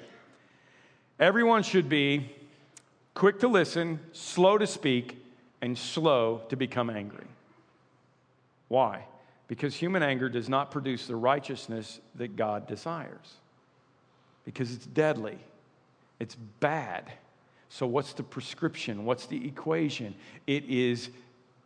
[1.18, 2.31] Everyone should be
[3.14, 5.18] quick to listen, slow to speak,
[5.61, 7.27] and slow to become angry.
[8.68, 9.05] Why?
[9.53, 13.35] Because human anger does not produce the righteousness that God desires.
[14.47, 15.37] Because it's deadly,
[16.19, 17.12] it's bad.
[17.69, 19.05] So, what's the prescription?
[19.05, 20.15] What's the equation?
[20.47, 21.11] It is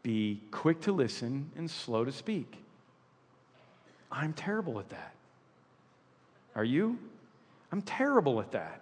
[0.03, 2.57] be quick to listen and slow to speak.
[4.11, 5.15] I'm terrible at that.
[6.57, 6.99] Are you?
[7.71, 8.81] I'm terrible at that.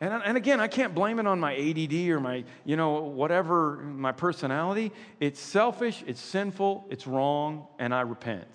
[0.00, 3.76] And, and again, I can't blame it on my ADD or my, you know, whatever,
[3.76, 4.92] my personality.
[5.18, 8.48] It's selfish, it's sinful, it's wrong, and I repent.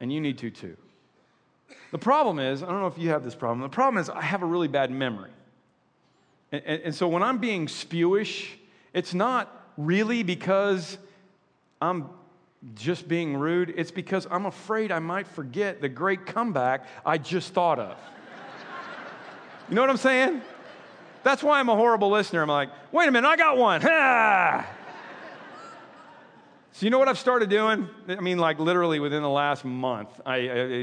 [0.00, 0.76] And you need to too.
[1.92, 4.22] The problem is, I don't know if you have this problem, the problem is I
[4.22, 5.30] have a really bad memory.
[6.52, 8.48] And, and, and so when I'm being spewish,
[8.94, 10.96] it's not really because
[11.82, 12.08] I'm
[12.74, 17.52] just being rude, it's because I'm afraid I might forget the great comeback I just
[17.52, 17.98] thought of.
[19.68, 20.42] You know what I'm saying?
[21.22, 22.42] That's why I'm a horrible listener.
[22.42, 23.82] I'm like, wait a minute, I got one.
[26.74, 27.88] So you know what I've started doing?
[28.08, 30.08] I mean, like literally within the last month.
[30.26, 30.82] I, I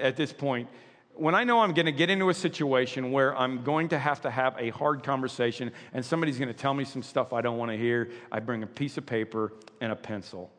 [0.00, 0.68] at this point,
[1.14, 4.20] when I know I'm going to get into a situation where I'm going to have
[4.20, 7.58] to have a hard conversation and somebody's going to tell me some stuff I don't
[7.58, 10.52] want to hear, I bring a piece of paper and a pencil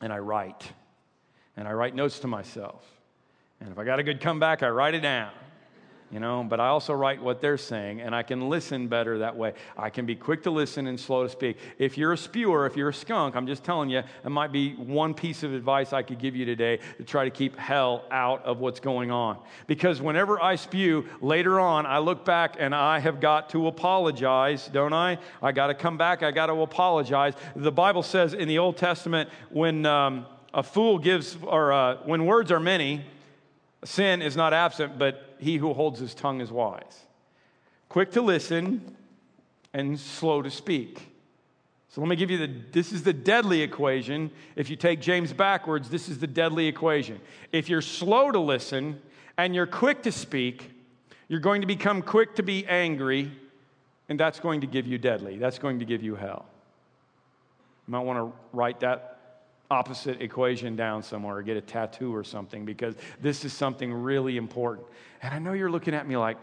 [0.00, 0.72] and I write.
[1.56, 2.84] And I write notes to myself.
[3.60, 5.30] And if I got a good comeback, I write it down
[6.10, 9.36] you know, but I also write what they're saying, and I can listen better that
[9.36, 9.54] way.
[9.76, 11.56] I can be quick to listen and slow to speak.
[11.78, 14.74] If you're a spewer, if you're a skunk, I'm just telling you, it might be
[14.74, 18.44] one piece of advice I could give you today to try to keep hell out
[18.44, 19.38] of what's going on.
[19.66, 24.68] Because whenever I spew, later on, I look back and I have got to apologize,
[24.68, 25.18] don't I?
[25.42, 27.34] I got to come back, I got to apologize.
[27.56, 32.26] The Bible says in the Old Testament, when um, a fool gives, or uh, when
[32.26, 33.04] words are many,
[33.84, 37.06] sin is not absent, but he who holds his tongue is wise.
[37.88, 38.96] Quick to listen
[39.72, 41.10] and slow to speak.
[41.88, 44.30] So let me give you the this is the deadly equation.
[44.56, 47.20] If you take James backwards, this is the deadly equation.
[47.52, 49.00] If you're slow to listen
[49.36, 50.72] and you're quick to speak,
[51.28, 53.32] You're going to become quick to be angry,
[54.08, 55.38] and that's going to give you deadly.
[55.38, 56.44] That's going to give you hell.
[57.86, 59.13] You might want to write that
[59.70, 64.36] opposite equation down somewhere or get a tattoo or something because this is something really
[64.36, 64.86] important.
[65.22, 66.36] And I know you're looking at me like,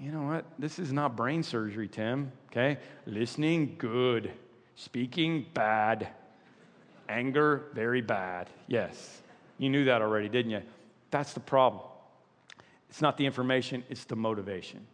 [0.00, 0.44] you know what?
[0.58, 2.30] This is not brain surgery, Tim.
[2.50, 2.78] Okay?
[3.06, 4.32] Listening, good.
[4.76, 6.08] Speaking, bad.
[7.08, 8.48] Anger, very bad.
[8.68, 9.22] Yes.
[9.58, 10.62] You knew that already, didn't you?
[11.10, 11.82] That's the problem.
[12.88, 14.86] It's not the information, it's the motivation.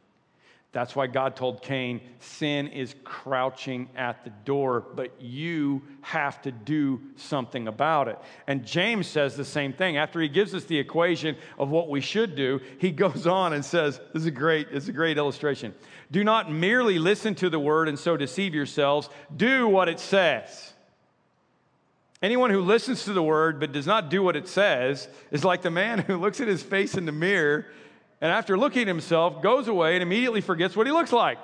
[0.76, 6.52] That's why God told Cain, sin is crouching at the door, but you have to
[6.52, 8.18] do something about it.
[8.46, 9.96] And James says the same thing.
[9.96, 13.64] After he gives us the equation of what we should do, he goes on and
[13.64, 15.74] says, This is a great, this is a great illustration.
[16.10, 20.74] Do not merely listen to the word and so deceive yourselves, do what it says.
[22.20, 25.62] Anyone who listens to the word but does not do what it says is like
[25.62, 27.64] the man who looks at his face in the mirror
[28.20, 31.38] and after looking at himself, goes away and immediately forgets what he looks like.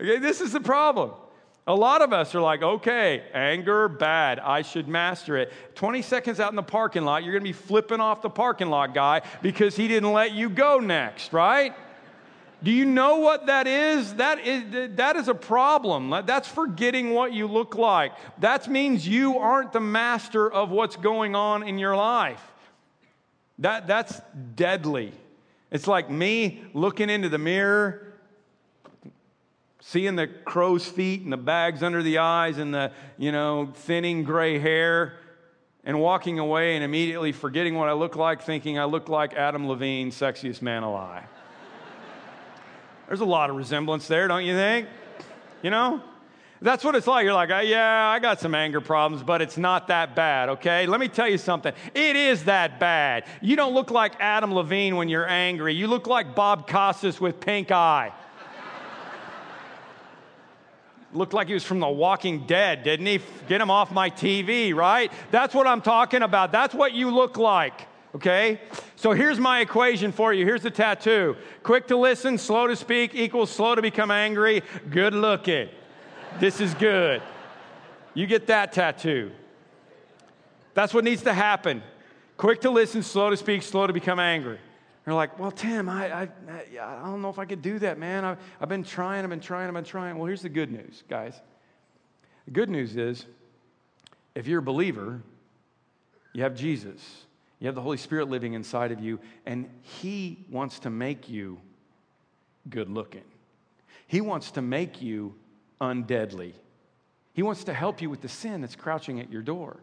[0.00, 1.12] Okay, this is the problem.
[1.68, 4.38] A lot of us are like, okay, anger, bad.
[4.38, 5.52] I should master it.
[5.74, 8.68] 20 seconds out in the parking lot, you're going to be flipping off the parking
[8.68, 11.74] lot guy because he didn't let you go next, right?
[12.62, 14.14] Do you know what that is?
[14.14, 16.10] That is, that is a problem.
[16.24, 18.12] That's forgetting what you look like.
[18.38, 22.40] That means you aren't the master of what's going on in your life.
[23.58, 24.20] That, that's
[24.54, 25.12] deadly.
[25.70, 28.12] It's like me looking into the mirror,
[29.80, 34.24] seeing the crow's feet and the bags under the eyes and the, you know, thinning
[34.24, 35.18] gray hair,
[35.84, 39.68] and walking away and immediately forgetting what I look like, thinking I look like Adam
[39.68, 41.24] Levine, sexiest man alive.
[43.06, 44.88] There's a lot of resemblance there, don't you think?
[45.62, 46.02] You know?
[46.62, 47.24] That's what it's like.
[47.24, 50.86] You're like, uh, yeah, I got some anger problems, but it's not that bad, okay?
[50.86, 51.74] Let me tell you something.
[51.94, 53.26] It is that bad.
[53.42, 55.74] You don't look like Adam Levine when you're angry.
[55.74, 58.12] You look like Bob Costas with pink eye.
[61.12, 63.20] Looked like he was from The Walking Dead, didn't he?
[63.48, 65.12] Get him off my TV, right?
[65.30, 66.52] That's what I'm talking about.
[66.52, 68.60] That's what you look like, okay?
[68.96, 70.44] So here's my equation for you.
[70.44, 75.14] Here's the tattoo quick to listen, slow to speak equals slow to become angry, good
[75.14, 75.68] looking.
[76.38, 77.22] This is good.
[78.12, 79.30] You get that tattoo.
[80.74, 81.82] That's what needs to happen.
[82.36, 84.58] Quick to listen, slow to speak, slow to become angry.
[85.06, 86.28] You're like, well, Tim, I, I,
[86.82, 88.24] I don't know if I could do that, man.
[88.24, 90.18] I've, I've been trying, I've been trying, I've been trying.
[90.18, 91.40] Well, here's the good news, guys.
[92.44, 93.24] The good news is
[94.34, 95.22] if you're a believer,
[96.34, 97.24] you have Jesus,
[97.60, 101.60] you have the Holy Spirit living inside of you, and He wants to make you
[102.68, 103.24] good looking.
[104.06, 105.34] He wants to make you
[105.80, 106.54] undeadly.
[107.32, 109.78] He wants to help you with the sin that's crouching at your door.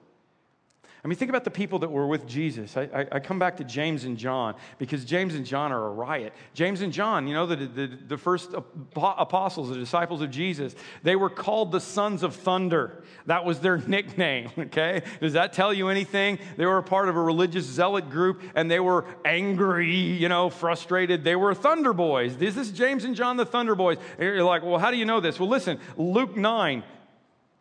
[1.03, 2.77] I mean, think about the people that were with Jesus.
[2.77, 5.89] I, I, I, come back to James and John because James and John are a
[5.89, 6.31] riot.
[6.53, 8.51] James and John, you know, the, the, the first
[8.95, 13.03] apostles, the disciples of Jesus, they were called the sons of thunder.
[13.25, 15.01] That was their nickname, okay?
[15.19, 16.39] Does that tell you anything?
[16.55, 20.49] They were a part of a religious zealot group and they were angry, you know,
[20.49, 21.25] frustrated.
[21.25, 22.37] They were thunder boys.
[22.37, 23.97] This is James and John, the thunder boys.
[24.17, 25.37] You're like, well, how do you know this?
[25.37, 26.81] Well, listen, Luke 9,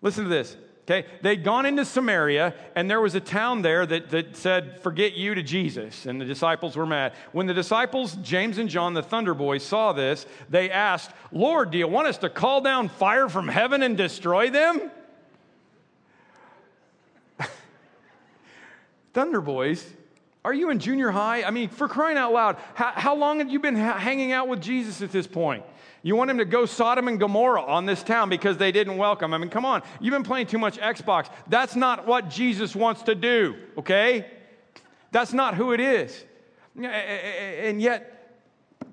[0.00, 0.56] listen to this.
[0.84, 5.12] Okay, they'd gone into Samaria, and there was a town there that, that said, Forget
[5.12, 6.06] you to Jesus.
[6.06, 7.12] And the disciples were mad.
[7.30, 11.78] When the disciples, James and John, the Thunder Boys, saw this, they asked, Lord, do
[11.78, 14.90] you want us to call down fire from heaven and destroy them?
[19.12, 19.88] Thunder Boys,
[20.44, 21.44] are you in junior high?
[21.44, 24.48] I mean, for crying out loud, how, how long have you been ha- hanging out
[24.48, 25.64] with Jesus at this point?
[26.02, 29.32] You want him to go Sodom and Gomorrah on this town because they didn't welcome.
[29.32, 29.82] I mean, come on.
[30.00, 31.28] You've been playing too much Xbox.
[31.48, 34.26] That's not what Jesus wants to do, okay?
[35.12, 36.24] That's not who it is.
[36.76, 38.34] And yet,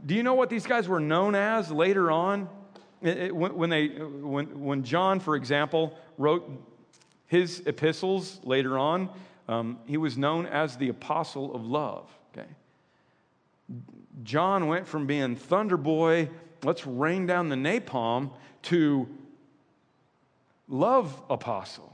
[0.06, 2.48] do you know what these guys were known as later on?
[3.02, 6.52] When, they, when, when John, for example, wrote
[7.28, 9.10] his epistles later on,
[9.48, 12.50] um, he was known as the apostle of love, okay?
[14.24, 16.30] John went from being Thunder Boy
[16.64, 18.32] let's rain down the napalm
[18.64, 19.08] to
[20.68, 21.92] love apostle.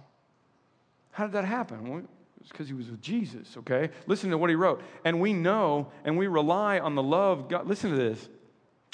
[1.12, 1.90] How did that happen?
[1.90, 2.04] Well,
[2.42, 3.90] it's because he was with Jesus, okay?
[4.06, 4.82] Listen to what he wrote.
[5.04, 7.68] And we know and we rely on the love God.
[7.68, 8.28] Listen to this.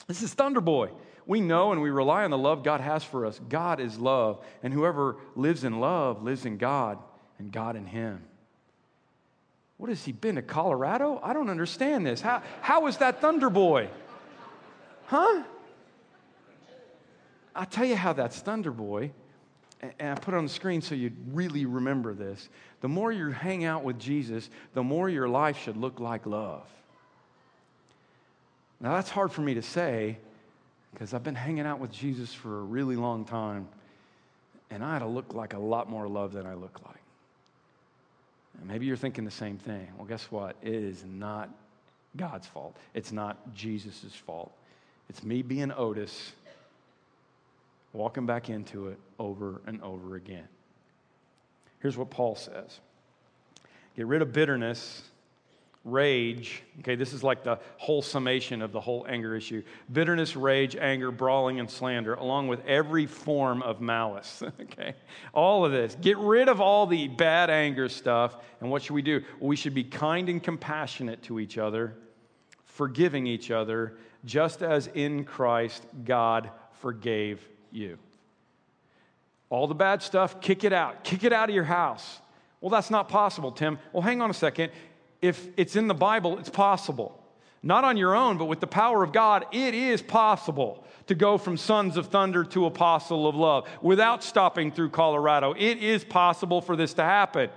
[0.08, 0.92] This is Thunderboy.
[1.26, 3.40] We know and we rely on the love God has for us.
[3.50, 4.44] God is love.
[4.64, 7.00] And whoever lives in love lives in God
[7.40, 8.24] and God in him.
[9.78, 11.20] What has he been to Colorado?
[11.24, 12.22] I don't understand this.
[12.22, 13.90] How, how is that Thunderboy?
[15.06, 15.44] Huh?
[17.56, 19.12] I'll tell you how that's Thunder Boy,
[20.00, 22.50] and I put it on the screen so you really remember this.
[22.82, 26.66] The more you hang out with Jesus, the more your life should look like love.
[28.80, 30.18] Now, that's hard for me to say
[30.94, 33.68] because I've been hanging out with Jesus for a really long time,
[34.70, 36.96] and I had to look like a lot more love than I look like.
[38.60, 39.88] And maybe you're thinking the same thing.
[39.98, 40.56] Well, guess what?
[40.62, 41.50] It is not
[42.18, 44.52] God's fault, it's not Jesus' fault.
[45.10, 46.34] It's me being Otis,
[47.94, 50.48] walking back into it over and over again.
[51.80, 52.80] Here's what Paul says
[53.96, 55.04] Get rid of bitterness
[55.84, 56.62] rage.
[56.80, 61.12] Okay, this is like the whole summation of the whole anger issue bitterness, rage, anger,
[61.12, 64.44] brawling, and slander, along with every form of malice.
[64.62, 64.96] okay,
[65.34, 65.96] all of this.
[66.00, 68.38] Get rid of all the bad anger stuff.
[68.60, 69.24] And what should we do?
[69.40, 71.96] Well, we should be kind and compassionate to each other,
[72.66, 77.98] forgiving each other, just as in Christ God forgave you.
[79.50, 81.04] All the bad stuff, kick it out.
[81.04, 82.20] Kick it out of your house.
[82.62, 83.80] Well, that's not possible, Tim.
[83.92, 84.72] Well, hang on a second
[85.22, 87.18] if it's in the Bible, it's possible.
[87.64, 91.38] Not on your own, but with the power of God, it is possible to go
[91.38, 95.54] from sons of thunder to apostle of love without stopping through Colorado.
[95.54, 97.50] It is possible for this to happen.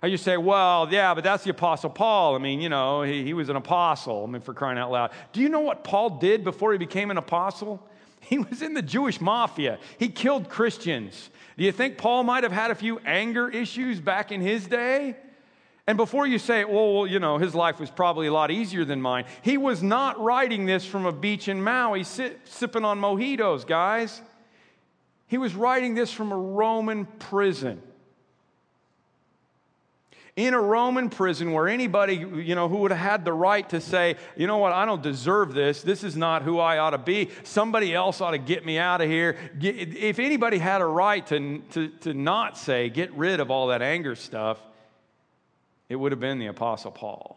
[0.00, 2.36] You say, well, yeah, but that's the Apostle Paul.
[2.36, 4.22] I mean, you know, he, he was an apostle.
[4.22, 5.10] I mean, for crying out loud.
[5.32, 7.84] Do you know what Paul did before he became an apostle?
[8.30, 11.30] He was in the Jewish mafia, he killed Christians.
[11.56, 15.16] Do you think Paul might have had a few anger issues back in his day?
[15.86, 19.00] And before you say, well, you know, his life was probably a lot easier than
[19.00, 24.20] mine, he was not writing this from a beach in Maui sipping on mojitos, guys.
[25.26, 27.82] He was writing this from a Roman prison.
[30.38, 33.80] In a Roman prison where anybody, you know, who would have had the right to
[33.80, 35.82] say, you know what, I don't deserve this.
[35.82, 37.30] This is not who I ought to be.
[37.42, 39.36] Somebody else ought to get me out of here.
[39.60, 43.82] If anybody had a right to, to, to not say, get rid of all that
[43.82, 44.60] anger stuff,
[45.88, 47.36] it would have been the Apostle Paul.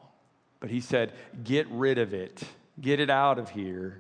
[0.59, 1.11] But he said,
[1.43, 2.43] Get rid of it,
[2.79, 3.99] get it out of here,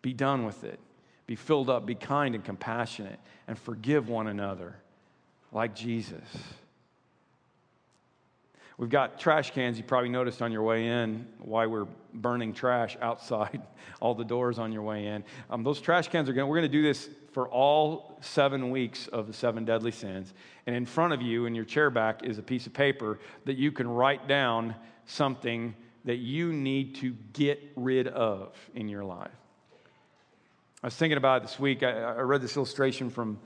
[0.00, 0.80] be done with it,
[1.26, 4.76] be filled up, be kind and compassionate, and forgive one another
[5.52, 6.24] like Jesus.
[8.78, 12.96] We've got trash cans, you probably noticed on your way in why we're burning trash
[13.02, 13.60] outside
[14.00, 15.24] all the doors on your way in.
[15.50, 19.08] Um, those trash cans are going we're going to do this for all seven weeks
[19.08, 20.32] of the seven deadly sins.
[20.66, 23.56] And in front of you in your chair back is a piece of paper that
[23.56, 24.76] you can write down
[25.06, 25.74] something
[26.04, 29.30] that you need to get rid of in your life.
[30.84, 31.82] I was thinking about it this week.
[31.82, 33.40] I, I read this illustration from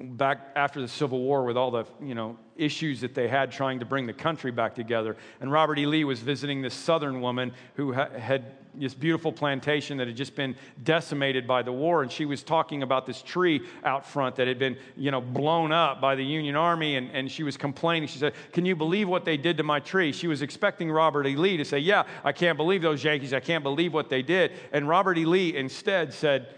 [0.00, 3.78] back after the Civil War with all the you know issues that they had trying
[3.78, 5.16] to bring the country back together.
[5.40, 5.86] And Robert E.
[5.86, 10.34] Lee was visiting this Southern woman who ha- had this beautiful plantation that had just
[10.34, 14.46] been decimated by the war, and she was talking about this tree out front that
[14.46, 18.08] had been you know blown up by the Union Army, and, and she was complaining.
[18.08, 21.26] She said, "Can you believe what they did to my tree?" She was expecting Robert
[21.26, 21.36] E.
[21.36, 23.32] Lee to say, "Yeah, I can't believe those Yankees.
[23.32, 25.24] I can't believe what they did." And Robert E.
[25.24, 26.48] Lee instead said,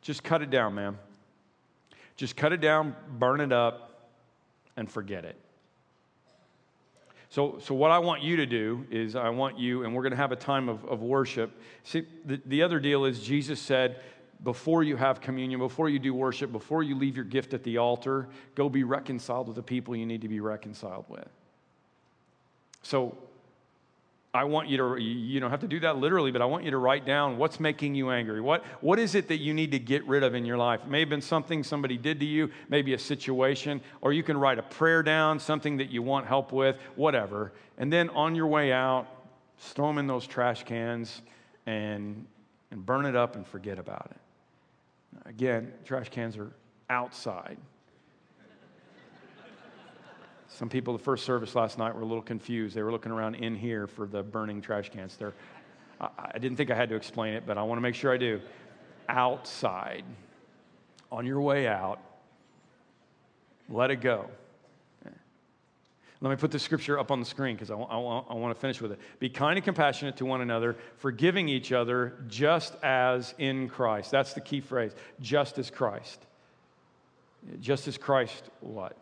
[0.00, 0.98] "Just cut it down, ma'am."
[2.18, 4.10] Just cut it down, burn it up,
[4.76, 5.36] and forget it.
[7.30, 10.12] So, so what I want you to do is, I want you, and we're going
[10.12, 11.52] to have a time of, of worship.
[11.84, 14.00] See, the, the other deal is Jesus said,
[14.42, 17.78] before you have communion, before you do worship, before you leave your gift at the
[17.78, 21.28] altar, go be reconciled with the people you need to be reconciled with.
[22.82, 23.16] So
[24.34, 26.70] I want you to, you don't have to do that literally, but I want you
[26.70, 28.42] to write down what's making you angry.
[28.42, 30.80] What, what is it that you need to get rid of in your life?
[30.84, 34.36] It may have been something somebody did to you, maybe a situation, or you can
[34.36, 37.52] write a prayer down, something that you want help with, whatever.
[37.78, 39.06] And then on your way out,
[39.58, 41.22] throw them in those trash cans
[41.64, 42.26] and,
[42.70, 45.28] and burn it up and forget about it.
[45.28, 46.52] Again, trash cans are
[46.90, 47.56] outside.
[50.58, 52.74] Some people, the first service last night, were a little confused.
[52.74, 55.16] They were looking around in here for the burning trash cans.
[55.16, 55.32] There,
[56.00, 58.12] I, I didn't think I had to explain it, but I want to make sure
[58.12, 58.40] I do.
[59.08, 60.02] Outside,
[61.12, 62.00] on your way out,
[63.68, 64.28] let it go.
[66.20, 68.60] Let me put the scripture up on the screen because I, I, I want to
[68.60, 68.98] finish with it.
[69.20, 74.10] Be kind and compassionate to one another, forgiving each other just as in Christ.
[74.10, 74.90] That's the key phrase
[75.20, 76.20] just as Christ.
[77.60, 78.96] Just as Christ, what?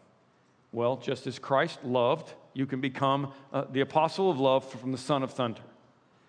[0.77, 4.99] Well, just as Christ loved, you can become uh, the apostle of love from the
[4.99, 5.63] son of thunder.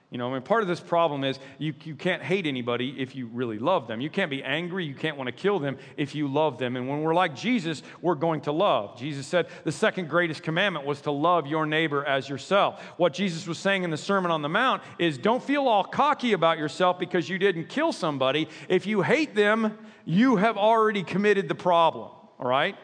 [0.10, 3.14] You know, I mean, part of this problem is you, you can't hate anybody if
[3.14, 4.00] you really love them.
[4.00, 4.86] You can't be angry.
[4.86, 6.78] You can't want to kill them if you love them.
[6.78, 8.98] And when we're like Jesus, we're going to love.
[8.98, 12.82] Jesus said the second greatest commandment was to love your neighbor as yourself.
[12.96, 16.32] What Jesus was saying in the Sermon on the Mount is don't feel all cocky
[16.32, 18.48] about yourself because you didn't kill somebody.
[18.70, 22.78] If you hate them, you have already committed the problem, all right?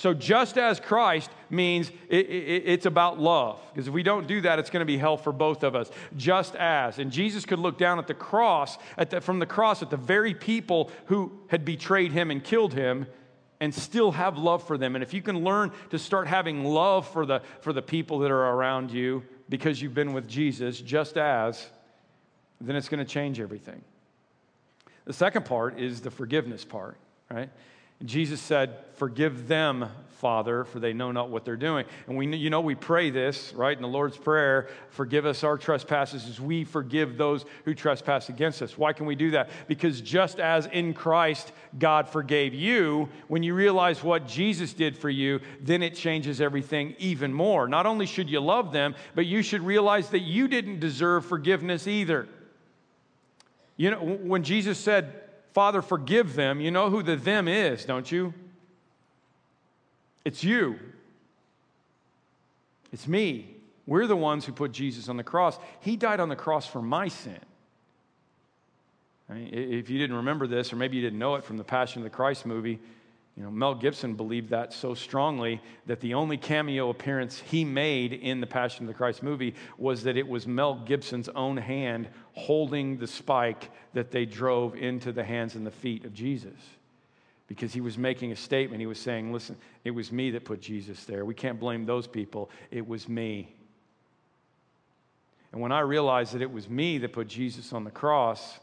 [0.00, 3.60] So, just as Christ means it, it, it's about love.
[3.70, 5.90] Because if we don't do that, it's going to be hell for both of us.
[6.16, 6.98] Just as.
[6.98, 9.98] And Jesus could look down at the cross, at the, from the cross, at the
[9.98, 13.08] very people who had betrayed him and killed him,
[13.60, 14.96] and still have love for them.
[14.96, 18.30] And if you can learn to start having love for the, for the people that
[18.30, 21.66] are around you because you've been with Jesus, just as,
[22.58, 23.82] then it's going to change everything.
[25.04, 26.96] The second part is the forgiveness part,
[27.30, 27.50] right?
[28.04, 29.88] Jesus said, Forgive them,
[30.20, 31.86] Father, for they know not what they're doing.
[32.06, 35.56] And we, you know, we pray this, right, in the Lord's Prayer forgive us our
[35.56, 38.76] trespasses as we forgive those who trespass against us.
[38.76, 39.48] Why can we do that?
[39.66, 45.08] Because just as in Christ God forgave you, when you realize what Jesus did for
[45.08, 47.66] you, then it changes everything even more.
[47.66, 51.86] Not only should you love them, but you should realize that you didn't deserve forgiveness
[51.86, 52.28] either.
[53.78, 58.10] You know, when Jesus said, Father, forgive them, you know who the them is, don't
[58.10, 58.32] you?
[60.24, 60.78] It's you.
[62.92, 63.56] It's me.
[63.86, 65.58] We're the ones who put Jesus on the cross.
[65.80, 67.38] He died on the cross for my sin.
[69.28, 71.64] I mean, if you didn't remember this, or maybe you didn't know it from the
[71.64, 72.80] Passion of the Christ movie,
[73.40, 78.12] you know, Mel Gibson believed that so strongly that the only cameo appearance he made
[78.12, 82.10] in the Passion of the Christ movie was that it was Mel Gibson's own hand
[82.34, 86.52] holding the spike that they drove into the hands and the feet of Jesus.
[87.46, 88.78] Because he was making a statement.
[88.78, 91.24] He was saying, Listen, it was me that put Jesus there.
[91.24, 92.50] We can't blame those people.
[92.70, 93.56] It was me.
[95.50, 98.60] And when I realized that it was me that put Jesus on the cross,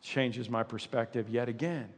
[0.00, 1.90] changes my perspective yet again.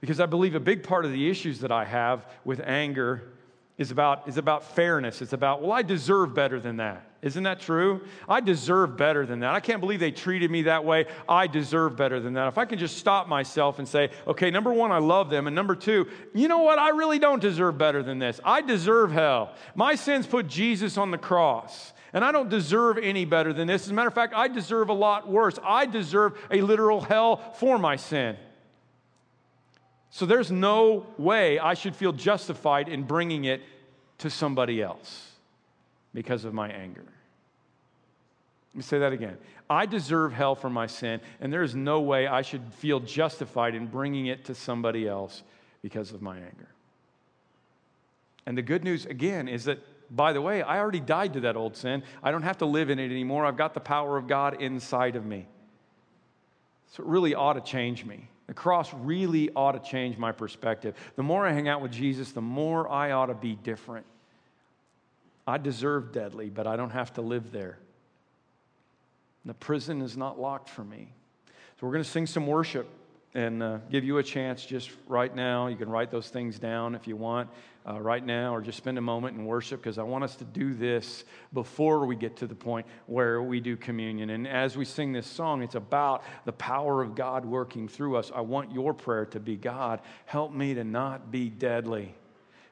[0.00, 3.32] Because I believe a big part of the issues that I have with anger
[3.78, 5.22] is about, is about fairness.
[5.22, 7.06] It's about, well, I deserve better than that.
[7.22, 8.02] Isn't that true?
[8.28, 9.54] I deserve better than that.
[9.54, 11.06] I can't believe they treated me that way.
[11.28, 12.48] I deserve better than that.
[12.48, 15.46] If I can just stop myself and say, okay, number one, I love them.
[15.46, 16.78] And number two, you know what?
[16.78, 18.40] I really don't deserve better than this.
[18.44, 19.54] I deserve hell.
[19.74, 21.92] My sins put Jesus on the cross.
[22.12, 23.84] And I don't deserve any better than this.
[23.84, 25.58] As a matter of fact, I deserve a lot worse.
[25.62, 28.36] I deserve a literal hell for my sin.
[30.10, 33.62] So there's no way I should feel justified in bringing it
[34.18, 35.30] to somebody else
[36.12, 37.04] because of my anger.
[38.72, 39.38] Let me say that again.
[39.68, 43.74] I deserve hell for my sin, and there is no way I should feel justified
[43.74, 45.42] in bringing it to somebody else
[45.82, 46.68] because of my anger.
[48.46, 49.78] And the good news, again, is that,
[50.14, 52.02] by the way, I already died to that old sin.
[52.22, 53.46] I don't have to live in it anymore.
[53.46, 55.46] I've got the power of God inside of me.
[56.92, 58.28] So it really ought to change me.
[58.50, 60.96] The cross really ought to change my perspective.
[61.14, 64.04] The more I hang out with Jesus, the more I ought to be different.
[65.46, 67.78] I deserve deadly, but I don't have to live there.
[69.44, 71.12] The prison is not locked for me.
[71.46, 72.90] So we're going to sing some worship
[73.34, 75.68] and uh, give you a chance just right now.
[75.68, 77.48] You can write those things down if you want
[77.88, 80.44] uh, right now, or just spend a moment in worship because I want us to
[80.44, 84.30] do this before we get to the point where we do communion.
[84.30, 88.30] And as we sing this song, it's about the power of God working through us.
[88.34, 92.14] I want your prayer to be God, help me to not be deadly.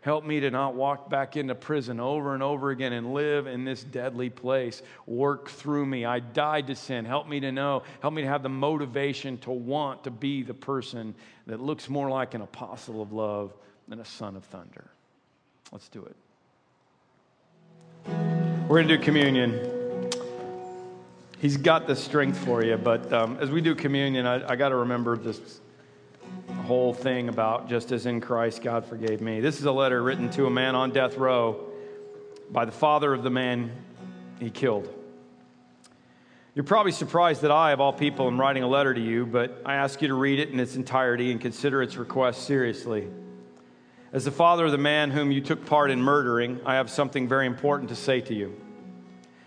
[0.09, 3.67] Help me to not walk back into prison over and over again and live in
[3.67, 4.81] this deadly place.
[5.05, 6.07] Work through me.
[6.07, 7.05] I died to sin.
[7.05, 7.83] Help me to know.
[8.01, 11.15] Help me to have the motivation to want to be the person
[11.47, 13.53] that looks more like an apostle of love
[13.87, 14.87] than a son of thunder.
[15.73, 16.17] Let's do it.
[18.67, 20.11] We're going to do communion.
[21.39, 24.71] He's got the strength for you, but um, as we do communion, I, I got
[24.71, 25.61] to remember this
[26.55, 29.41] whole thing about just as in Christ God forgave me.
[29.41, 31.67] This is a letter written to a man on death row
[32.51, 33.71] by the father of the man
[34.41, 34.93] he killed.
[36.55, 39.63] You're probably surprised that I, of all people, am writing a letter to you, but
[39.65, 43.07] I ask you to read it in its entirety and consider its request seriously.
[44.13, 47.29] As the father of the man whom you took part in murdering, I have something
[47.29, 48.59] very important to say to you.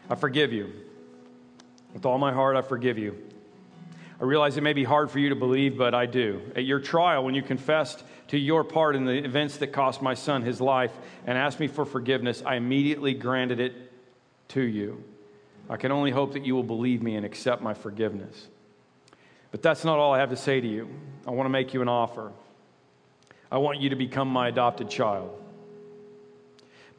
[0.09, 0.71] I forgive you.
[1.93, 3.17] With all my heart, I forgive you.
[4.21, 6.43] I realize it may be hard for you to believe, but I do.
[6.55, 10.13] At your trial, when you confessed to your part in the events that cost my
[10.13, 10.91] son his life
[11.25, 13.73] and asked me for forgiveness, I immediately granted it
[14.49, 15.03] to you.
[15.71, 18.47] I can only hope that you will believe me and accept my forgiveness.
[19.49, 20.87] But that's not all I have to say to you.
[21.25, 22.31] I want to make you an offer.
[23.51, 25.31] I want you to become my adopted child.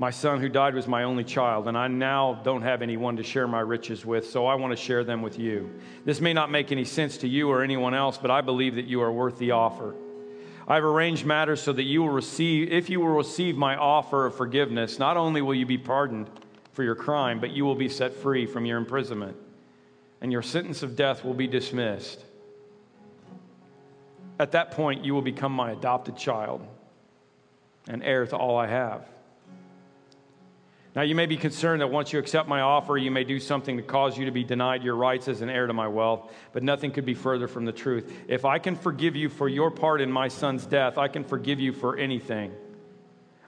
[0.02, 3.22] My son who died was my only child, and I now don't have anyone to
[3.22, 5.78] share my riches with, so I want to share them with you.
[6.04, 8.86] This may not make any sense to you or anyone else, but I believe that
[8.86, 9.94] you are worth the offer.
[10.66, 14.34] I've arranged matters so that you will receive, if you will receive my offer of
[14.34, 16.28] forgiveness, not only will you be pardoned
[16.72, 19.36] for your crime, but you will be set free from your imprisonment,
[20.20, 22.24] and your sentence of death will be dismissed.
[24.40, 26.66] At that point, you will become my adopted child
[27.86, 29.11] and heir to all I have.
[30.94, 33.78] Now, you may be concerned that once you accept my offer, you may do something
[33.78, 36.62] to cause you to be denied your rights as an heir to my wealth, but
[36.62, 38.14] nothing could be further from the truth.
[38.28, 41.60] If I can forgive you for your part in my son's death, I can forgive
[41.60, 42.52] you for anything.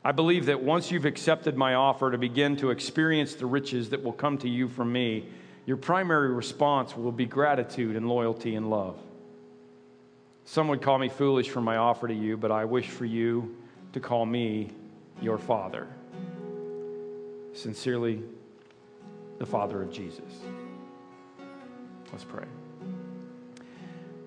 [0.03, 4.03] I believe that once you've accepted my offer to begin to experience the riches that
[4.03, 5.29] will come to you from me,
[5.67, 8.99] your primary response will be gratitude and loyalty and love.
[10.47, 13.57] Some would call me foolish for my offer to you, but I wish for you
[13.93, 14.71] to call me
[15.21, 15.89] your father.
[17.55, 18.21] Sincerely,
[19.39, 20.43] the Father of Jesus.
[22.13, 22.45] Let's pray.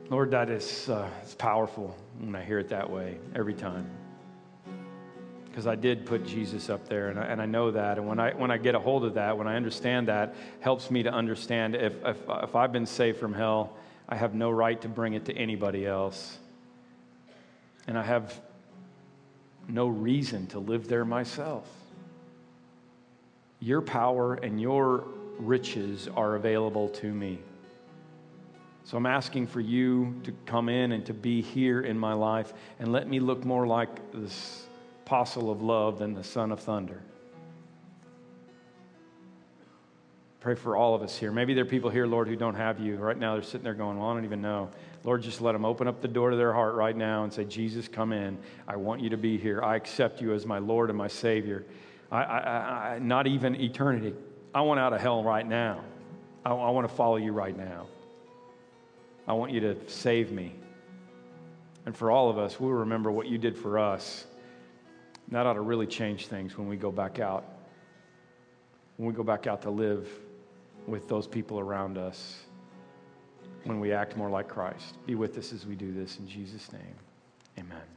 [0.10, 3.90] Lord, that is uh, it's powerful when I hear it that way every time.
[5.46, 7.98] Because I did put Jesus up there, and I, and I know that.
[7.98, 10.90] And when I, when I get a hold of that, when I understand that, helps
[10.90, 13.76] me to understand if, if, if I've been saved from hell,
[14.08, 16.38] I have no right to bring it to anybody else.
[17.88, 18.40] And I have
[19.68, 21.68] no reason to live there myself.
[23.60, 25.06] Your power and your
[25.40, 27.40] riches are available to me.
[28.84, 32.54] So I'm asking for you to come in and to be here in my life
[32.80, 34.66] and let me look more like this
[35.06, 37.02] apostle of love than the son of thunder.
[40.40, 41.32] Pray for all of us here.
[41.32, 42.96] Maybe there are people here, Lord, who don't have you.
[42.96, 44.70] Right now they're sitting there going, Well, I don't even know.
[45.04, 47.44] Lord, just let them open up the door to their heart right now and say,
[47.44, 48.38] Jesus, come in.
[48.68, 49.62] I want you to be here.
[49.62, 51.66] I accept you as my Lord and my Savior.
[52.12, 52.40] I, I,
[52.96, 54.14] I, not even eternity.
[54.54, 55.84] I want out of hell right now.
[56.46, 57.88] I, I want to follow you right now.
[59.28, 60.56] I want you to save me.
[61.86, 64.26] And for all of us, we'll remember what you did for us.
[65.30, 67.46] that ought to really change things when we go back out.
[68.96, 70.08] When we go back out to live
[70.86, 72.40] with those people around us.
[73.64, 74.96] When we act more like Christ.
[75.06, 76.96] Be with us as we do this in Jesus' name.
[77.60, 77.97] Amen.